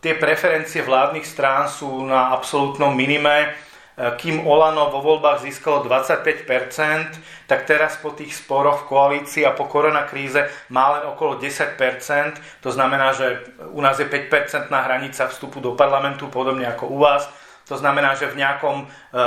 Tie 0.00 0.14
preferencie 0.16 0.80
vládnych 0.80 1.28
strán 1.28 1.68
sú 1.68 2.00
na 2.08 2.32
absolútnom 2.32 2.96
minime 2.96 3.52
kým 3.96 4.44
Olano 4.44 4.92
vo 4.92 5.00
voľbách 5.00 5.40
získalo 5.40 5.80
25%, 5.80 7.48
tak 7.48 7.64
teraz 7.64 7.96
po 7.96 8.12
tých 8.12 8.36
sporoch 8.36 8.84
v 8.84 8.88
koalícii 8.92 9.42
a 9.48 9.56
po 9.56 9.64
koronakríze 9.64 10.44
má 10.68 11.00
len 11.00 11.08
okolo 11.08 11.40
10%. 11.40 11.80
To 12.60 12.68
znamená, 12.68 13.16
že 13.16 13.40
u 13.72 13.80
nás 13.80 13.96
je 13.96 14.04
5% 14.04 14.68
hranica 14.68 15.32
vstupu 15.32 15.64
do 15.64 15.72
parlamentu, 15.72 16.28
podobne 16.28 16.68
ako 16.68 16.92
u 16.92 16.98
vás. 17.00 17.24
To 17.66 17.74
znamená, 17.74 18.14
že 18.14 18.30
v 18.30 18.38
nejakom, 18.38 18.86
eh, 18.86 19.18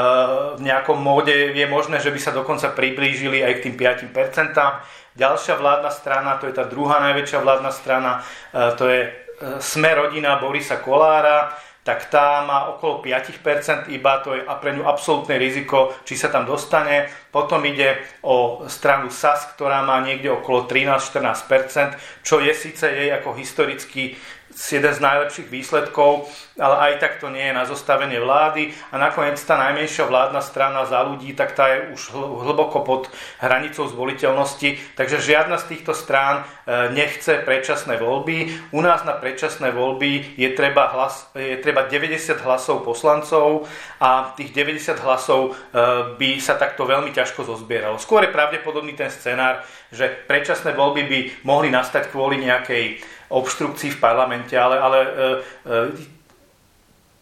v 0.56 0.62
nejakom 0.64 1.02
móde 1.02 1.34
je 1.52 1.68
možné, 1.68 2.00
že 2.00 2.14
by 2.14 2.20
sa 2.22 2.32
dokonca 2.32 2.72
priblížili 2.72 3.44
aj 3.44 3.54
k 3.60 3.64
tým 3.68 3.76
5%. 3.76 4.86
Ďalšia 5.18 5.60
vládna 5.60 5.92
strana, 5.92 6.40
to 6.40 6.48
je 6.48 6.56
tá 6.56 6.64
druhá 6.64 7.04
najväčšia 7.04 7.40
vládna 7.44 7.72
strana, 7.74 8.12
eh, 8.54 8.72
to 8.78 8.88
je 8.88 9.02
eh, 9.04 9.16
Sme 9.60 9.92
rodina 9.96 10.40
Borisa 10.40 10.80
Kolára, 10.84 11.52
tak 11.84 12.12
tá 12.12 12.44
má 12.44 12.70
okolo 12.76 13.02
5% 13.02 13.90
iba, 13.90 14.20
to 14.20 14.36
je 14.36 14.44
pre 14.44 14.76
ňu 14.76 14.84
absolútne 14.86 15.40
riziko, 15.40 15.96
či 16.04 16.20
sa 16.20 16.28
tam 16.30 16.44
dostane. 16.44 17.08
Potom 17.32 17.64
ide 17.66 18.04
o 18.22 18.68
stranu 18.68 19.08
SAS, 19.10 19.48
ktorá 19.56 19.82
má 19.82 20.04
niekde 20.04 20.30
okolo 20.30 20.68
13-14%, 20.68 21.98
čo 22.22 22.44
je 22.44 22.54
síce 22.54 22.86
jej 22.86 23.10
ako 23.16 23.34
historicky 23.34 24.20
jeden 24.50 24.94
z 24.94 25.00
najlepších 25.00 25.48
výsledkov, 25.48 26.26
ale 26.58 26.76
aj 26.92 26.94
tak 27.00 27.14
to 27.22 27.30
nie 27.30 27.46
je 27.46 27.54
na 27.54 27.64
zostavenie 27.70 28.20
vlády. 28.20 28.74
A 28.92 28.98
nakoniec 28.98 29.38
tá 29.40 29.56
najmenšia 29.56 30.10
vládna 30.10 30.42
strana 30.42 30.84
za 30.90 31.06
ľudí, 31.06 31.38
tak 31.38 31.54
tá 31.54 31.70
je 31.70 31.94
už 31.94 32.02
hlboko 32.18 32.82
pod 32.84 33.08
hranicou 33.40 33.88
zvoliteľnosti. 33.88 34.98
Takže 34.98 35.22
žiadna 35.22 35.62
z 35.62 35.66
týchto 35.76 35.94
strán 35.94 36.44
e, 36.44 36.92
nechce 36.92 37.40
predčasné 37.46 38.02
voľby. 38.02 38.52
U 38.76 38.82
nás 38.82 39.06
na 39.06 39.16
predčasné 39.16 39.72
voľby 39.72 40.36
je 40.36 40.50
treba, 40.58 40.92
hlas, 40.92 41.30
je 41.38 41.56
treba 41.62 41.88
90 41.88 42.42
hlasov 42.44 42.84
poslancov 42.84 43.70
a 44.02 44.34
tých 44.36 44.52
90 44.52 45.00
hlasov 45.00 45.40
e, 45.42 45.78
by 46.18 46.30
sa 46.42 46.60
takto 46.60 46.84
veľmi 46.90 47.14
ťažko 47.16 47.46
zozbieralo. 47.46 48.02
Skôr 48.02 48.26
je 48.28 48.36
pravdepodobný 48.36 48.98
ten 48.98 49.14
scenár, 49.14 49.64
že 49.94 50.10
predčasné 50.28 50.76
voľby 50.76 51.02
by 51.06 51.20
mohli 51.48 51.70
nastať 51.72 52.12
kvôli 52.12 52.42
nejakej 52.42 53.02
obštrukcií 53.30 53.92
v 53.92 54.00
parlamente, 54.00 54.60
ale, 54.60 54.80
ale 54.80 55.00
e, 55.00 55.10
e, 55.10 56.20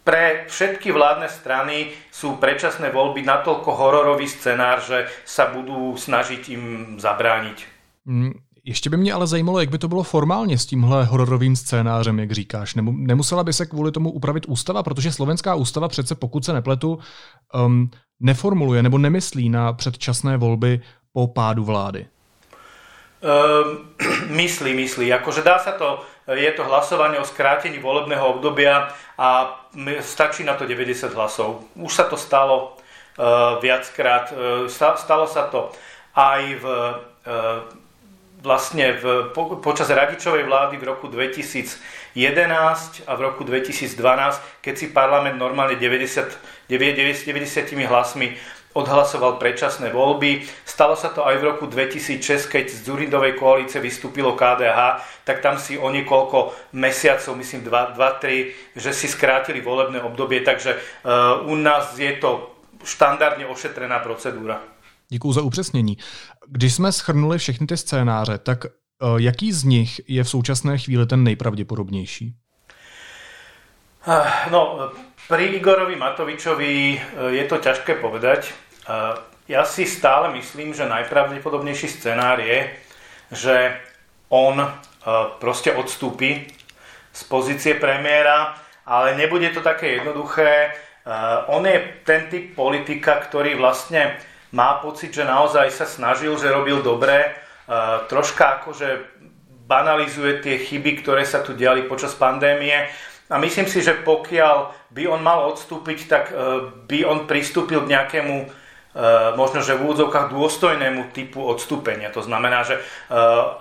pre 0.04 0.48
všetky 0.48 0.92
vládne 0.92 1.28
strany 1.28 1.92
sú 2.12 2.40
predčasné 2.40 2.96
voľby 2.96 3.28
natoľko 3.28 3.70
hororový 3.76 4.28
scenár, 4.28 4.80
že 4.80 5.12
sa 5.28 5.52
budú 5.52 6.00
snažiť 6.00 6.42
im 6.50 6.64
zabrániť. 6.96 7.58
Mm, 8.06 8.32
ještě 8.64 8.90
by 8.90 8.98
mě 8.98 9.14
ale 9.14 9.28
zajímalo, 9.28 9.60
jak 9.60 9.70
by 9.70 9.78
to 9.78 9.88
bylo 9.88 10.04
formálně 10.04 10.58
s 10.58 10.66
tímhle 10.66 11.06
hororovým 11.06 11.56
scénářem, 11.56 12.20
jak 12.20 12.32
říkáš. 12.32 12.76
Nemusela 12.92 13.44
by 13.44 13.54
se 13.54 13.66
kvůli 13.66 13.92
tomu 13.92 14.12
upravit 14.12 14.46
ústava, 14.48 14.84
protože 14.84 15.12
slovenská 15.12 15.56
ústava 15.56 15.88
přece, 15.88 16.16
pokud 16.16 16.46
se 16.46 16.54
nepletu, 16.54 17.00
um, 17.66 17.90
neformuluje 18.20 18.84
nebo 18.84 18.98
nemyslí 18.98 19.50
na 19.50 19.74
předčasné 19.74 20.38
volby 20.38 20.82
po 21.14 21.28
pádu 21.28 21.64
vlády. 21.64 22.06
Um, 23.18 23.90
myslí, 24.42 24.74
myslí. 24.74 25.10
Akože 25.14 25.42
dá 25.42 25.58
sa 25.58 25.74
to, 25.74 26.06
je 26.30 26.52
to 26.54 26.64
hlasovanie 26.66 27.18
o 27.18 27.26
skrátení 27.26 27.82
volebného 27.82 28.38
obdobia 28.38 28.94
a 29.18 29.58
stačí 30.06 30.46
na 30.46 30.54
to 30.54 30.70
90 30.70 31.18
hlasov. 31.18 31.66
Už 31.74 31.94
sa 31.94 32.06
to 32.06 32.18
stalo 32.18 32.78
uh, 33.18 33.58
viackrát. 33.58 34.30
Uh, 34.30 34.70
stalo 34.70 35.26
sa 35.26 35.50
to 35.50 35.74
aj 36.18 36.42
v, 36.58 36.66
vlastne 38.42 38.98
v, 38.98 39.04
po, 39.34 39.62
počas 39.62 39.90
Radičovej 39.90 40.50
vlády 40.50 40.82
v 40.82 40.88
roku 40.90 41.06
2011 41.10 41.78
a 43.06 43.12
v 43.14 43.22
roku 43.22 43.46
2012, 43.46 43.94
keď 44.62 44.74
si 44.74 44.90
parlament 44.90 45.38
normálne 45.38 45.78
90, 45.78 46.70
90, 46.70 47.30
90 47.30 47.86
hlasmi 47.86 48.34
odhlasoval 48.78 49.42
predčasné 49.42 49.90
voľby. 49.90 50.46
Stalo 50.62 50.94
sa 50.94 51.10
to 51.10 51.26
aj 51.26 51.42
v 51.42 51.48
roku 51.50 51.66
2006, 51.66 52.46
keď 52.46 52.70
z 52.70 52.86
Zurindovej 52.86 53.34
koalície 53.34 53.82
vystúpilo 53.82 54.38
KDH, 54.38 55.02
tak 55.26 55.42
tam 55.42 55.58
si 55.58 55.82
o 55.82 55.90
niekoľko 55.90 56.54
mesiacov, 56.78 57.34
myslím 57.42 57.66
2-3, 57.66 58.78
že 58.78 58.92
si 58.94 59.10
skrátili 59.10 59.62
volebné 59.62 60.02
obdobie, 60.06 60.46
takže 60.46 60.78
uh, 60.78 61.50
u 61.50 61.56
nás 61.58 61.98
je 61.98 62.14
to 62.22 62.54
štandardně 62.84 63.46
ošetrená 63.46 64.00
procedura. 64.00 64.62
Děkuji 65.10 65.34
za 65.34 65.42
upřesnění. 65.42 65.98
Když 66.48 66.74
jsme 66.74 66.92
schrnuli 66.92 67.38
všechny 67.38 67.68
ty 67.68 67.78
scénáře, 67.78 68.38
tak 68.38 68.66
uh, 68.66 69.18
jaký 69.18 69.52
z 69.52 69.64
nich 69.64 70.02
je 70.08 70.24
v 70.24 70.30
současné 70.30 70.78
chvíli 70.78 71.06
ten 71.06 71.24
nejpravděpodobnější? 71.24 72.36
Uh, 74.08 74.28
no, 74.52 74.92
pri 75.28 75.60
Igorovi 75.60 76.00
Matovičovi 76.00 77.02
je 77.36 77.44
to 77.52 77.60
ťažké 77.60 78.00
povedať. 78.00 78.56
Ja 79.48 79.63
si 79.63 79.88
stále 79.88 80.32
myslím, 80.36 80.75
že 80.75 80.88
najpravdepodobnejší 80.88 81.88
scenár 81.88 82.39
je, 82.39 82.72
že 83.32 83.75
on 84.27 84.60
proste 85.39 85.72
odstúpi 85.72 86.48
z 87.12 87.22
pozície 87.32 87.79
premiéra, 87.79 88.60
ale 88.88 89.15
nebude 89.15 89.51
to 89.56 89.63
také 89.63 90.00
jednoduché. 90.00 90.75
On 91.48 91.63
je 91.63 91.79
ten 92.03 92.27
typ 92.27 92.56
politika, 92.56 93.24
ktorý 93.24 93.56
vlastne 93.56 94.20
má 94.51 94.79
pocit, 94.84 95.15
že 95.15 95.24
naozaj 95.27 95.72
sa 95.72 95.88
snažil, 95.88 96.36
že 96.36 96.51
robil 96.51 96.84
dobre, 96.84 97.36
troška 98.12 98.63
akože 98.63 99.20
banalizuje 99.67 100.39
tie 100.39 100.56
chyby, 100.60 101.03
ktoré 101.03 101.27
sa 101.27 101.44
tu 101.44 101.51
diali 101.51 101.84
počas 101.84 102.15
pandémie 102.15 102.88
a 103.27 103.36
myslím 103.39 103.67
si, 103.67 103.84
že 103.84 104.00
pokiaľ 104.03 104.72
by 104.96 105.03
on 105.12 105.20
mal 105.20 105.51
odstúpiť, 105.51 106.00
tak 106.08 106.32
by 106.88 107.03
on 107.03 107.27
pristúpil 107.27 107.84
k 107.84 107.91
nejakému 107.91 108.67
možno, 109.38 109.62
že 109.62 109.77
v 109.77 109.86
úvodzovkách 109.86 110.34
dôstojnému 110.34 111.13
typu 111.13 111.46
odstúpenia. 111.46 112.10
To 112.18 112.25
znamená, 112.25 112.66
že 112.66 112.82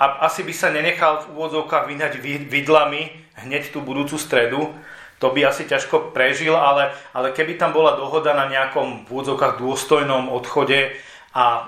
asi 0.00 0.40
by 0.40 0.54
sa 0.56 0.72
nenechal 0.72 1.28
v 1.28 1.36
úvodzovkách 1.36 1.84
vyňať 1.84 2.12
vidlami 2.48 3.12
hneď 3.44 3.68
tú 3.68 3.84
budúcu 3.84 4.16
stredu, 4.16 4.72
to 5.18 5.32
by 5.32 5.48
asi 5.48 5.64
ťažko 5.64 6.12
prežil, 6.12 6.56
ale, 6.56 6.92
ale 7.16 7.32
keby 7.32 7.56
tam 7.56 7.72
bola 7.72 7.96
dohoda 7.96 8.36
na 8.36 8.48
nejakom 8.52 9.08
v 9.08 9.08
úvodzovkách 9.08 9.56
dôstojnom 9.56 10.28
odchode 10.28 10.92
a 11.32 11.44
e, 11.44 11.62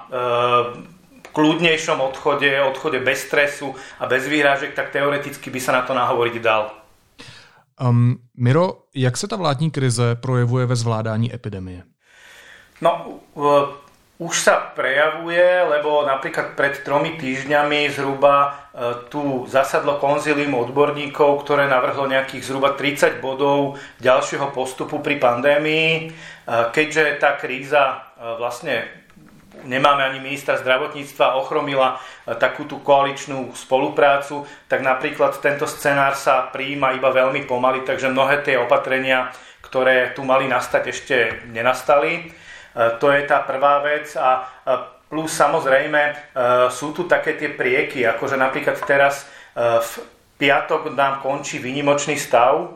kľudnejšom 1.32 2.00
odchode, 2.00 2.48
odchode 2.60 3.00
bez 3.00 3.24
stresu 3.24 3.72
a 4.00 4.04
bez 4.04 4.28
výrážek, 4.28 4.76
tak 4.76 4.92
teoreticky 4.92 5.48
by 5.48 5.60
sa 5.60 5.72
na 5.80 5.82
to 5.88 5.96
nahovoriť 5.96 6.36
dal. 6.44 6.76
Um, 7.80 8.18
Miro, 8.36 8.90
jak 8.94 9.16
se 9.16 9.28
ta 9.28 9.36
vládní 9.36 9.70
krize 9.70 10.14
projevuje 10.14 10.66
ve 10.66 10.76
zvládání 10.76 11.34
epidemie? 11.34 11.82
No, 12.78 13.18
už 14.18 14.34
sa 14.34 14.74
prejavuje, 14.74 15.42
lebo 15.62 16.02
napríklad 16.02 16.58
pred 16.58 16.82
tromi 16.82 17.14
týždňami 17.18 17.86
zhruba 17.94 18.50
uh, 18.50 19.06
tu 19.06 19.46
zasadlo 19.46 20.02
konzilium 20.02 20.58
odborníkov, 20.58 21.46
ktoré 21.46 21.70
navrhlo 21.70 22.10
nejakých 22.10 22.42
zhruba 22.42 22.74
30 22.74 23.22
bodov 23.22 23.78
ďalšieho 24.02 24.50
postupu 24.50 24.98
pri 24.98 25.22
pandémii. 25.22 26.10
Uh, 26.10 26.70
keďže 26.74 27.22
tá 27.22 27.38
kríza 27.38 28.02
vlastne 28.18 28.90
nemáme 29.62 30.02
ani 30.02 30.18
ministra 30.18 30.58
zdravotníctva, 30.58 31.38
ochromila 31.38 32.02
takú 32.38 32.66
tú 32.66 32.82
koaličnú 32.82 33.54
spoluprácu, 33.54 34.46
tak 34.66 34.82
napríklad 34.82 35.38
tento 35.38 35.66
scenár 35.70 36.18
sa 36.18 36.50
prijíma 36.50 36.98
iba 36.98 37.10
veľmi 37.14 37.46
pomaly, 37.46 37.86
takže 37.86 38.10
mnohé 38.10 38.42
tie 38.42 38.58
opatrenia, 38.58 39.30
ktoré 39.62 40.14
tu 40.14 40.26
mali 40.26 40.50
nastať, 40.50 40.82
ešte 40.90 41.16
nenastali. 41.50 42.30
E, 42.78 42.94
to 43.02 43.10
je 43.10 43.26
tá 43.26 43.42
prvá 43.42 43.82
vec 43.82 44.14
a 44.14 44.46
plus 45.10 45.34
samozrejme 45.34 46.02
e, 46.06 46.14
sú 46.70 46.94
tu 46.94 47.10
také 47.10 47.34
tie 47.34 47.50
prieky, 47.50 48.06
akože 48.06 48.38
napríklad 48.38 48.78
teraz 48.86 49.26
e, 49.58 49.82
v 49.82 49.90
piatok 50.38 50.94
nám 50.94 51.18
končí 51.18 51.58
výnimočný 51.58 52.14
stav 52.14 52.70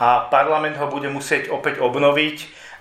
a 0.00 0.32
parlament 0.32 0.80
ho 0.80 0.88
bude 0.88 1.12
musieť 1.12 1.52
opäť 1.52 1.84
obnoviť 1.84 2.36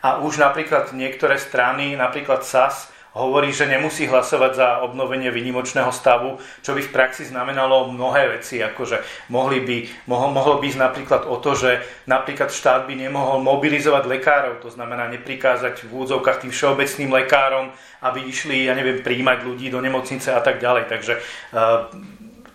a 0.07 0.23
už 0.23 0.39
napríklad 0.39 0.95
niektoré 0.95 1.35
strany, 1.35 1.99
napríklad 1.99 2.47
SAS, 2.47 2.87
hovorí, 3.11 3.51
že 3.51 3.67
nemusí 3.67 4.07
hlasovať 4.07 4.51
za 4.55 4.67
obnovenie 4.87 5.31
výnimočného 5.35 5.91
stavu, 5.91 6.39
čo 6.63 6.71
by 6.71 6.81
v 6.81 6.93
praxi 6.95 7.27
znamenalo 7.27 7.91
mnohé 7.91 8.39
veci, 8.39 8.63
akože 8.63 9.27
mohli 9.27 9.59
by, 9.59 9.77
mohlo, 10.07 10.31
mohlo 10.31 10.55
by 10.63 10.65
ísť 10.71 10.79
napríklad 10.79 11.21
o 11.27 11.35
to, 11.43 11.51
že 11.55 11.83
napríklad 12.07 12.55
štát 12.55 12.87
by 12.87 12.95
nemohol 12.95 13.43
mobilizovať 13.43 14.03
lekárov, 14.07 14.63
to 14.63 14.71
znamená 14.71 15.11
neprikázať 15.11 15.83
v 15.83 15.91
úvodzovkách 15.91 16.47
tým 16.47 16.51
všeobecným 16.55 17.11
lekárom, 17.11 17.75
aby 17.99 18.23
išli, 18.23 18.71
ja 18.71 18.73
neviem, 18.73 19.03
príjmať 19.03 19.43
ľudí 19.43 19.67
do 19.67 19.83
nemocnice 19.83 20.31
a 20.31 20.39
tak 20.39 20.63
ďalej. 20.63 20.87
Takže 20.87 21.13
uh, 21.19 21.91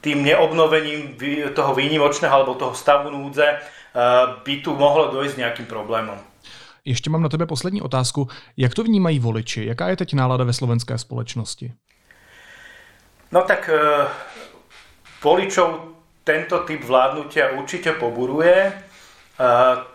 tým 0.01 0.25
neobnovením 0.25 1.21
toho 1.53 1.77
výnimočného 1.77 2.33
alebo 2.33 2.57
toho 2.57 2.73
stavu 2.73 3.13
núdze 3.13 3.45
uh, 3.45 4.41
by 4.41 4.55
tu 4.65 4.73
mohlo 4.73 5.13
dojsť 5.13 5.37
nejakým 5.37 5.67
problémom. 5.69 6.17
Ještě 6.87 7.11
mám 7.11 7.23
na 7.23 7.29
tebe 7.29 7.47
poslední 7.47 7.83
otázku. 7.83 8.29
Jak 8.57 8.75
to 8.75 8.83
vnímají 8.83 9.19
voliči? 9.19 9.67
Jaká 9.67 9.89
je 9.89 9.97
teď 9.97 10.15
nálada 10.15 10.45
ve 10.45 10.53
slovenské 10.53 10.99
společnosti? 10.99 11.73
No 13.33 13.43
tak 13.43 13.69
e, 13.69 14.07
voličov 15.23 15.81
tento 16.25 16.59
typ 16.59 16.85
vládnutia 16.85 17.59
určite 17.59 17.93
poburuje. 17.93 18.55
E, 18.55 18.73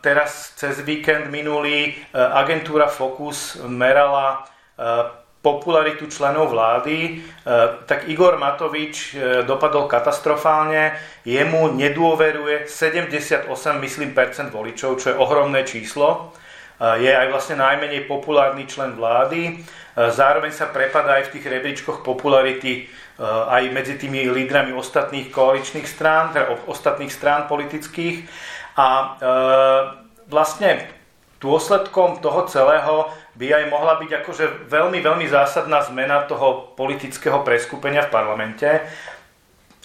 teraz 0.01 0.51
cez 0.55 0.83
víkend 0.83 1.31
minulý 1.31 1.85
e, 1.85 1.93
agentúra 2.11 2.87
Focus 2.87 3.63
merala 3.67 4.43
e, 4.43 5.19
popularitu 5.41 6.05
členov 6.05 6.53
vlády, 6.53 7.17
tak 7.89 8.05
Igor 8.05 8.37
Matovič 8.37 9.17
dopadol 9.41 9.89
katastrofálne. 9.89 10.93
Jemu 11.25 11.73
nedôveruje 11.73 12.69
78, 12.69 13.49
myslím, 13.81 14.13
percent 14.13 14.53
voličov, 14.53 15.01
čo 15.01 15.09
je 15.09 15.17
ohromné 15.17 15.65
číslo 15.65 16.29
je 16.81 17.11
aj 17.13 17.27
vlastne 17.29 17.61
najmenej 17.61 18.09
populárny 18.09 18.65
člen 18.65 18.97
vlády. 18.97 19.61
Zároveň 19.93 20.49
sa 20.49 20.71
prepadá 20.73 21.21
aj 21.21 21.29
v 21.29 21.33
tých 21.37 21.45
rebríčkoch 21.45 22.01
popularity 22.01 22.89
aj 23.21 23.69
medzi 23.69 24.01
tými 24.01 24.25
lídrami 24.33 24.73
ostatných 24.73 25.29
koaličných 25.29 25.85
strán, 25.85 26.33
teda 26.33 26.57
ostatných 26.65 27.13
strán 27.13 27.45
politických. 27.45 28.25
A 28.81 29.13
vlastne 30.25 30.89
dôsledkom 31.37 32.17
toho 32.23 32.49
celého 32.49 33.13
by 33.37 33.47
aj 33.61 33.63
mohla 33.69 33.95
byť 34.01 34.11
akože 34.25 34.45
veľmi, 34.67 34.99
veľmi 35.05 35.27
zásadná 35.29 35.85
zmena 35.85 36.25
toho 36.25 36.73
politického 36.73 37.45
preskupenia 37.45 38.05
v 38.07 38.13
parlamente 38.13 38.67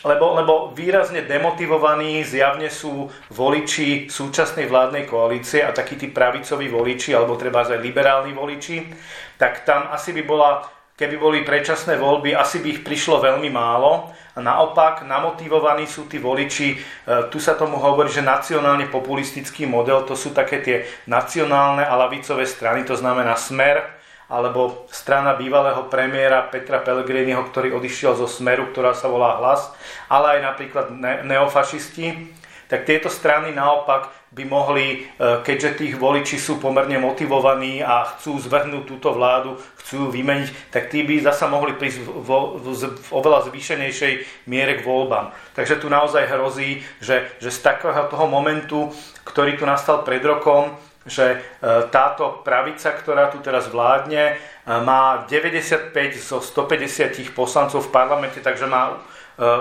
lebo, 0.04 0.36
lebo 0.36 0.52
výrazne 0.76 1.24
demotivovaní 1.24 2.20
zjavne 2.20 2.68
sú 2.68 3.08
voliči 3.32 4.12
súčasnej 4.12 4.68
vládnej 4.68 5.08
koalície 5.08 5.64
a 5.64 5.72
takí 5.72 5.96
tí 5.96 6.12
pravicoví 6.12 6.68
voliči, 6.68 7.16
alebo 7.16 7.40
treba 7.40 7.64
aj 7.64 7.80
liberálni 7.80 8.36
voliči, 8.36 8.92
tak 9.40 9.64
tam 9.64 9.88
asi 9.88 10.12
by 10.12 10.22
bola, 10.28 10.68
keby 11.00 11.16
boli 11.16 11.38
predčasné 11.48 11.96
voľby, 11.96 12.36
asi 12.36 12.60
by 12.60 12.68
ich 12.76 12.84
prišlo 12.84 13.24
veľmi 13.24 13.48
málo. 13.48 14.12
A 14.36 14.44
naopak, 14.44 15.00
namotivovaní 15.08 15.88
sú 15.88 16.04
tí 16.12 16.20
voliči, 16.20 16.76
e, 16.76 17.32
tu 17.32 17.40
sa 17.40 17.56
tomu 17.56 17.80
hovorí, 17.80 18.12
že 18.12 18.20
nacionálne 18.20 18.84
populistický 18.92 19.64
model, 19.64 20.04
to 20.04 20.12
sú 20.12 20.36
také 20.36 20.60
tie 20.60 20.84
nacionálne 21.08 21.80
a 21.80 21.96
lavicové 21.96 22.44
strany, 22.44 22.84
to 22.84 23.00
znamená 23.00 23.32
Smer, 23.32 23.95
alebo 24.26 24.86
strana 24.90 25.38
bývalého 25.38 25.86
premiéra 25.86 26.42
Petra 26.50 26.82
Pellegriniho, 26.82 27.46
ktorý 27.46 27.78
odišiel 27.78 28.18
zo 28.18 28.26
Smeru, 28.26 28.70
ktorá 28.74 28.90
sa 28.92 29.06
volá 29.06 29.38
Hlas, 29.38 29.70
ale 30.10 30.38
aj 30.38 30.40
napríklad 30.42 30.86
neofašisti, 31.22 32.34
tak 32.66 32.82
tieto 32.82 33.06
strany 33.06 33.54
naopak 33.54 34.10
by 34.34 34.42
mohli, 34.42 35.06
e, 35.06 35.22
keďže 35.46 35.78
tých 35.78 35.94
voliči 35.94 36.34
sú 36.34 36.58
pomerne 36.58 36.98
motivovaní 36.98 37.78
a 37.78 38.02
chcú 38.10 38.42
zvrhnúť 38.42 38.84
túto 38.90 39.14
vládu, 39.14 39.54
chcú 39.78 40.06
ju 40.06 40.08
vymeniť, 40.10 40.74
tak 40.74 40.90
tí 40.90 41.06
by 41.06 41.22
zasa 41.22 41.46
mohli 41.46 41.78
prísť 41.78 42.02
v, 42.02 42.10
v, 42.26 42.30
v 42.90 43.08
oveľa 43.14 43.46
zvýšenejšej 43.46 44.12
miere 44.50 44.82
k 44.82 44.86
voľbám. 44.86 45.30
Takže 45.54 45.78
tu 45.78 45.86
naozaj 45.86 46.26
hrozí, 46.26 46.82
že, 46.98 47.30
že 47.38 47.54
z 47.54 47.58
takého 47.62 48.10
toho 48.10 48.26
momentu, 48.26 48.90
ktorý 49.22 49.54
tu 49.54 49.62
nastal 49.62 50.02
pred 50.02 50.20
rokom, 50.26 50.74
že 51.06 51.24
e, 51.32 51.38
táto 51.88 52.42
pravica, 52.42 52.90
ktorá 52.90 53.30
tu 53.30 53.38
teraz 53.38 53.70
vládne, 53.70 54.34
e, 54.34 54.34
má 54.82 55.24
95 55.30 55.94
zo 56.18 56.42
150 56.42 57.30
poslancov 57.30 57.86
v 57.86 57.94
parlamente, 57.94 58.42
takže 58.42 58.66
má 58.66 58.90
e, 58.90 58.94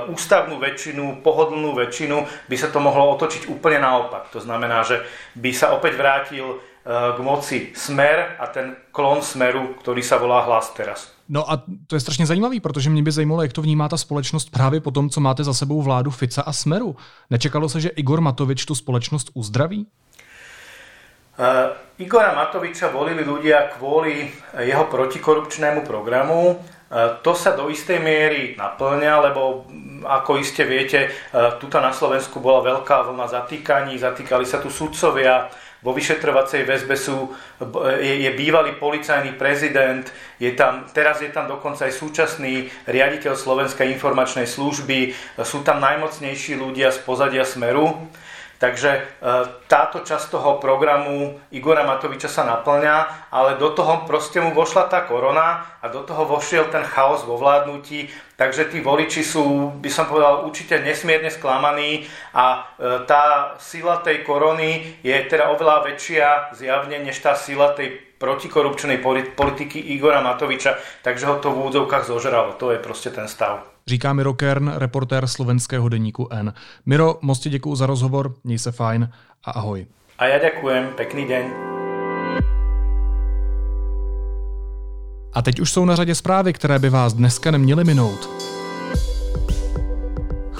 ústavnú 0.09 0.57
väčšinu, 0.57 1.21
pohodlnú 1.21 1.77
väčšinu, 1.77 2.49
by 2.49 2.55
sa 2.57 2.73
to 2.73 2.81
mohlo 2.81 3.13
otočiť 3.13 3.47
úplne 3.47 3.79
naopak. 3.79 4.33
To 4.33 4.41
znamená, 4.41 4.81
že 4.81 5.05
by 5.37 5.53
sa 5.53 5.77
opäť 5.77 5.95
vrátil 5.95 6.59
k 6.85 7.17
moci 7.17 7.73
smer 7.73 8.37
a 8.37 8.45
ten 8.45 8.77
klon 8.93 9.17
smeru, 9.25 9.73
ktorý 9.81 10.05
sa 10.05 10.21
volá 10.21 10.45
hlas 10.45 10.69
teraz. 10.69 11.15
No 11.29 11.51
a 11.51 11.63
to 11.87 11.95
je 11.95 11.99
strašně 11.99 12.25
zajímavý, 12.25 12.59
protože 12.59 12.89
mě 12.89 13.03
by 13.03 13.11
zajímalo, 13.11 13.41
jak 13.41 13.53
to 13.53 13.61
vnímá 13.61 13.89
ta 13.89 13.97
společnost 13.97 14.49
právě 14.49 14.81
po 14.81 14.91
tom, 14.91 15.09
co 15.09 15.21
máte 15.21 15.43
za 15.43 15.53
sebou 15.53 15.81
vládu 15.81 16.11
Fica 16.11 16.41
a 16.41 16.53
Smeru. 16.53 16.95
Nečekalo 17.29 17.69
se, 17.69 17.81
že 17.81 17.89
Igor 17.89 18.21
Matovič 18.21 18.65
tu 18.65 18.75
společnost 18.75 19.31
uzdraví? 19.33 19.87
Igora 21.99 22.31
Matoviča 22.31 22.91
volili 22.91 23.23
ľudia 23.23 23.75
kvôli 23.75 24.31
jeho 24.55 24.87
protikorupčnému 24.87 25.83
programu. 25.83 26.63
To 26.95 27.31
sa 27.35 27.51
do 27.51 27.67
istej 27.67 27.99
miery 27.99 28.55
naplňa, 28.55 29.31
lebo 29.31 29.67
ako 30.07 30.39
iste 30.39 30.63
viete, 30.63 31.11
tuto 31.59 31.83
na 31.83 31.91
Slovensku 31.91 32.39
bola 32.39 32.63
veľká 32.63 33.11
vlna 33.11 33.27
zatýkaní, 33.27 33.99
zatýkali 33.99 34.47
sa 34.47 34.63
tu 34.63 34.71
sudcovia, 34.71 35.51
vo 35.85 35.93
vyšetrovacej 35.93 36.65
väzbe 36.65 36.97
sú, 36.97 37.29
je, 38.01 38.25
je 38.25 38.31
bývalý 38.33 38.73
policajný 38.79 39.37
prezident, 39.37 40.01
je 40.41 40.49
tam, 40.57 40.89
teraz 40.89 41.21
je 41.21 41.29
tam 41.29 41.45
dokonca 41.45 41.85
aj 41.85 41.93
súčasný 41.93 42.73
riaditeľ 42.89 43.37
Slovenskej 43.37 43.93
informačnej 43.93 44.49
služby, 44.49 45.13
sú 45.45 45.61
tam 45.61 45.77
najmocnejší 45.83 46.57
ľudia 46.57 46.89
z 46.89 47.05
pozadia 47.05 47.45
Smeru. 47.45 48.07
Takže 48.55 48.89
e, 48.95 49.01
táto 49.67 49.99
časť 49.99 50.31
toho 50.31 50.63
programu 50.63 51.35
Igora 51.51 51.83
Matoviča 51.83 52.31
sa 52.31 52.47
naplňa, 52.47 53.27
ale 53.27 53.59
do 53.59 53.67
toho 53.75 54.07
proste 54.07 54.39
mu 54.39 54.55
vošla 54.55 54.87
tá 54.87 55.03
korona 55.03 55.67
a 55.83 55.91
do 55.91 56.07
toho 56.07 56.23
vošiel 56.23 56.71
ten 56.71 56.87
chaos 56.87 57.27
vo 57.27 57.35
vládnutí, 57.35 58.07
takže 58.39 58.71
tí 58.71 58.79
voliči 58.79 59.27
sú, 59.27 59.75
by 59.83 59.89
som 59.91 60.07
povedal, 60.07 60.47
určite 60.47 60.79
nesmierne 60.79 61.27
sklamaní 61.27 62.07
a 62.31 62.45
e, 62.79 63.03
tá 63.03 63.55
sila 63.59 63.99
tej 63.99 64.23
korony 64.23 65.03
je 65.03 65.15
teda 65.27 65.51
oveľa 65.51 65.91
väčšia 65.91 66.55
zjavne, 66.55 67.03
než 67.03 67.19
tá 67.19 67.35
sila 67.35 67.75
tej 67.75 67.99
protikorupčnej 68.15 69.03
politiky 69.35 69.79
Igora 69.91 70.23
Matoviča, 70.23 70.79
takže 71.03 71.27
ho 71.27 71.35
to 71.43 71.51
v 71.51 71.67
údzovkách 71.67 72.07
zožralo. 72.07 72.55
To 72.55 72.71
je 72.71 72.79
proste 72.79 73.11
ten 73.11 73.27
stav. 73.27 73.74
Říká 73.87 74.13
Miro 74.13 74.33
Kern, 74.33 74.71
reportér 74.75 75.27
slovenského 75.27 75.89
deníku 75.89 76.27
N. 76.31 76.53
Miro, 76.85 77.19
moc 77.21 77.39
ti 77.39 77.49
děkuju 77.49 77.75
za 77.75 77.85
rozhovor, 77.85 78.35
měj 78.43 78.59
se 78.59 78.71
fajn 78.71 79.09
a 79.43 79.51
ahoj. 79.51 79.85
A 80.19 80.25
já 80.25 80.39
děkujem, 80.39 80.89
pekný 80.97 81.27
den. 81.27 81.45
A 85.33 85.41
teď 85.41 85.59
už 85.59 85.71
jsou 85.71 85.85
na 85.85 85.95
řadě 85.95 86.15
zprávy, 86.15 86.53
které 86.53 86.79
by 86.79 86.89
vás 86.89 87.13
dneska 87.13 87.51
neměly 87.51 87.83
minout. 87.83 88.29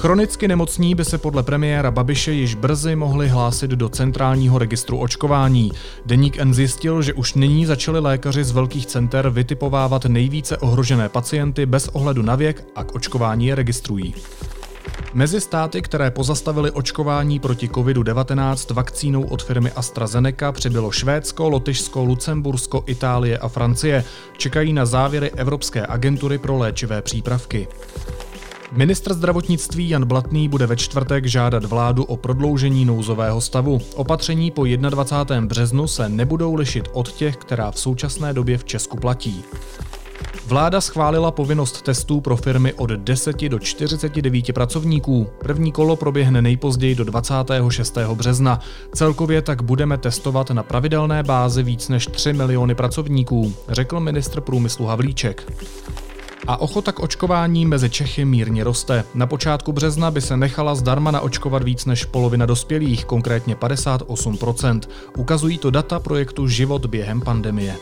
Chronicky 0.06 0.48
nemocní 0.48 0.96
by 0.96 1.06
se 1.06 1.18
podle 1.18 1.44
premiéra 1.44 1.92
Babiše 1.92 2.32
již 2.32 2.56
brzy 2.56 2.96
mohli 2.96 3.28
hlásit 3.28 3.72
do 3.72 3.90
centrálního 3.90 4.60
registru 4.60 4.98
očkování. 4.98 5.72
Deník 6.06 6.38
N 6.38 6.54
zjistil, 6.54 7.02
že 7.02 7.14
už 7.14 7.34
nyní 7.34 7.66
začali 7.66 8.00
lékaři 8.00 8.44
z 8.44 8.52
velkých 8.52 8.86
center 8.86 9.30
vytipovávat 9.30 10.06
nejvíce 10.06 10.58
ohrožené 10.58 11.10
pacienty 11.10 11.66
bez 11.66 11.88
ohledu 11.88 12.22
na 12.22 12.36
věk 12.36 12.68
a 12.76 12.84
k 12.84 12.96
očkování 12.96 13.48
je 13.48 13.56
registrují. 13.56 14.16
Mezi 15.14 15.42
státy, 15.42 15.82
které 15.82 16.12
pozastavili 16.12 16.72
očkování 16.72 17.40
proti 17.40 17.68
COVID-19 17.68 18.74
vakcínou 18.74 19.24
od 19.24 19.44
firmy 19.44 19.72
AstraZeneca, 19.72 20.52
přibylo 20.52 20.92
Švédsko, 20.92 21.50
Lotyšsko, 21.50 22.04
Lucembursko, 22.04 22.84
Itálie 22.88 23.38
a 23.38 23.48
Francie. 23.48 24.04
Čekají 24.38 24.74
na 24.74 24.86
závěry 24.86 25.32
Evropské 25.32 25.88
agentury 25.88 26.38
pro 26.38 26.58
léčivé 26.58 27.02
přípravky. 27.02 27.68
Ministr 28.76 29.14
zdravotnictví 29.14 29.90
Jan 29.90 30.06
Blatný 30.06 30.50
bude 30.50 30.68
ve 30.68 30.76
čtvrtek 30.76 31.26
žádat 31.26 31.66
vládu 31.66 32.04
o 32.04 32.18
prodloužení 32.18 32.86
nouzového 32.86 33.42
stavu. 33.42 33.80
Opatření 33.96 34.52
po 34.52 34.66
21. 34.66 35.48
březnu 35.48 35.88
se 35.88 36.10
nebudou 36.10 36.56
lišit 36.56 36.88
od 36.94 37.12
těch, 37.12 37.38
která 37.38 37.72
v 37.72 37.80
současné 37.80 38.34
době 38.34 38.58
v 38.58 38.64
Česku 38.64 38.98
platí. 38.98 39.44
Vláda 40.48 40.82
schválila 40.82 41.32
povinnost 41.32 41.82
testů 41.82 42.22
pro 42.22 42.38
firmy 42.38 42.74
od 42.74 42.90
10 42.90 43.50
do 43.50 43.60
49 43.60 44.54
pracovníků. 44.54 45.28
První 45.40 45.72
kolo 45.72 45.96
proběhne 45.96 46.42
nejpozději 46.42 46.96
do 46.96 47.04
26. 47.04 47.98
března. 48.14 48.60
Celkově 48.94 49.42
tak 49.42 49.62
budeme 49.62 49.98
testovat 49.98 50.52
na 50.52 50.64
pravidelné 50.64 51.24
bázi 51.24 51.64
víc 51.64 51.90
než 51.90 52.08
3 52.08 52.34
miliony 52.34 52.76
pracovníků, 52.76 53.54
řekl 53.70 54.00
ministr 54.00 54.42
průmyslu 54.42 54.86
Havlíček 54.86 55.52
a 56.48 56.58
ochota 56.58 56.92
k 56.92 57.00
očkování 57.00 57.66
mezi 57.66 57.90
Čechy 57.90 58.26
mírně 58.26 58.64
roste. 58.64 59.04
Na 59.14 59.28
počátku 59.28 59.74
března 59.74 60.12
by 60.12 60.22
se 60.22 60.38
nechala 60.38 60.76
zdarma 60.76 61.12
naočkovat 61.12 61.64
víc 61.64 61.86
než 61.86 62.06
polovina 62.06 62.46
dospělých, 62.46 63.06
konkrétně 63.06 63.56
58%. 63.56 64.82
Ukazují 65.18 65.58
to 65.58 65.72
data 65.72 66.00
projektu 66.00 66.48
Život 66.48 66.86
během 66.86 67.22
pandemie. 67.22 67.76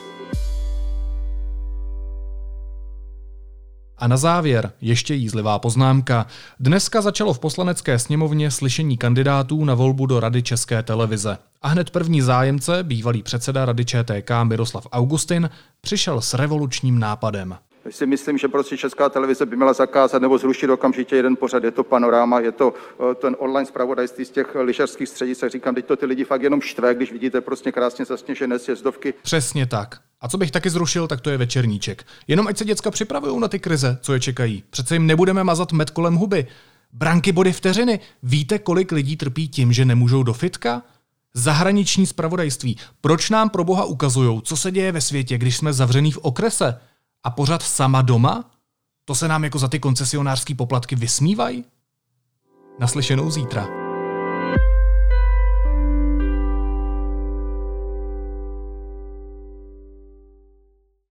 A 3.97 4.07
na 4.07 4.17
závěr 4.17 4.71
ještě 4.81 5.13
jízlivá 5.13 5.59
poznámka. 5.59 6.25
Dneska 6.59 7.01
začalo 7.01 7.33
v 7.33 7.39
poslanecké 7.39 7.99
sněmovně 7.99 8.51
slyšení 8.51 8.97
kandidátů 8.97 9.65
na 9.65 9.73
volbu 9.73 10.05
do 10.05 10.19
Rady 10.19 10.43
České 10.43 10.83
televize. 10.83 11.37
A 11.61 11.67
hned 11.67 11.89
první 11.89 12.21
zájemce, 12.21 12.83
bývalý 12.83 13.23
předseda 13.23 13.65
Rady 13.65 13.85
ČTK 13.85 14.31
Miroslav 14.43 14.87
Augustin, 14.91 15.49
přišel 15.81 16.21
s 16.21 16.33
revolučním 16.33 16.99
nápadem 16.99 17.55
si 17.93 18.05
myslím, 18.05 18.37
že 18.37 18.47
prostě 18.47 18.77
Česká 18.77 19.09
televize 19.09 19.45
by 19.45 19.55
měla 19.55 19.73
zakázat 19.73 20.21
nebo 20.21 20.37
zrušit 20.37 20.69
okamžitě 20.69 21.15
jeden 21.15 21.35
pořad. 21.35 21.63
Je 21.63 21.71
to 21.71 21.83
panorama, 21.83 22.39
je 22.39 22.51
to 22.51 22.73
eh, 23.11 23.15
ten 23.15 23.35
online 23.39 23.65
zpravodajství 23.65 24.25
z 24.25 24.29
těch 24.29 24.55
lyžařských 24.55 25.09
středisek. 25.09 25.51
Říkám, 25.51 25.75
teď 25.75 25.85
to 25.85 25.95
ty 25.95 26.05
lidi 26.05 26.23
fakt 26.23 26.41
jenom 26.41 26.61
štve, 26.61 26.95
když 26.95 27.11
vidíte 27.11 27.41
prostě 27.41 27.71
krásně 27.71 28.05
zasněžené 28.05 28.59
sjezdovky. 28.59 29.13
Přesně 29.21 29.65
tak. 29.65 29.99
A 30.21 30.27
co 30.27 30.37
bych 30.37 30.51
taky 30.51 30.69
zrušil, 30.69 31.07
tak 31.07 31.21
to 31.21 31.29
je 31.29 31.37
večerníček. 31.37 32.05
Jenom 32.27 32.47
ať 32.47 32.57
se 32.57 32.65
děcka 32.65 32.91
připravují 32.91 33.39
na 33.39 33.47
ty 33.47 33.59
krize, 33.59 33.97
co 34.01 34.13
je 34.13 34.19
čekají. 34.19 34.63
Přece 34.69 34.95
jim 34.95 35.07
nebudeme 35.07 35.43
mazat 35.43 35.71
met 35.71 35.89
kolem 35.89 36.15
huby. 36.15 36.47
Branky 36.93 37.31
body 37.31 37.51
vteřiny. 37.53 37.99
Víte, 38.23 38.59
kolik 38.59 38.91
lidí 38.91 39.17
trpí 39.17 39.47
tím, 39.47 39.73
že 39.73 39.85
nemůžou 39.85 40.23
do 40.23 40.33
fitka? 40.33 40.81
Zahraniční 41.33 42.05
spravodajství. 42.05 42.77
Proč 43.01 43.29
nám 43.29 43.49
pro 43.49 43.63
boha 43.63 43.83
ukazují, 43.83 44.41
co 44.43 44.57
se 44.57 44.71
děje 44.71 44.91
ve 44.91 45.01
světě, 45.01 45.37
když 45.37 45.57
jsme 45.57 45.73
zavřený 45.73 46.11
v 46.11 46.17
okrese? 46.17 46.79
A 47.23 47.29
pořád 47.29 47.63
sama 47.63 48.01
doma? 48.01 48.51
To 49.05 49.15
se 49.15 49.27
nám 49.27 49.43
jako 49.43 49.59
za 49.59 49.67
ty 49.67 49.79
koncesionářský 49.79 50.55
poplatky 50.55 50.95
vysmívají? 50.95 51.65
Naslyšenou 52.79 53.31
zítra. 53.31 53.82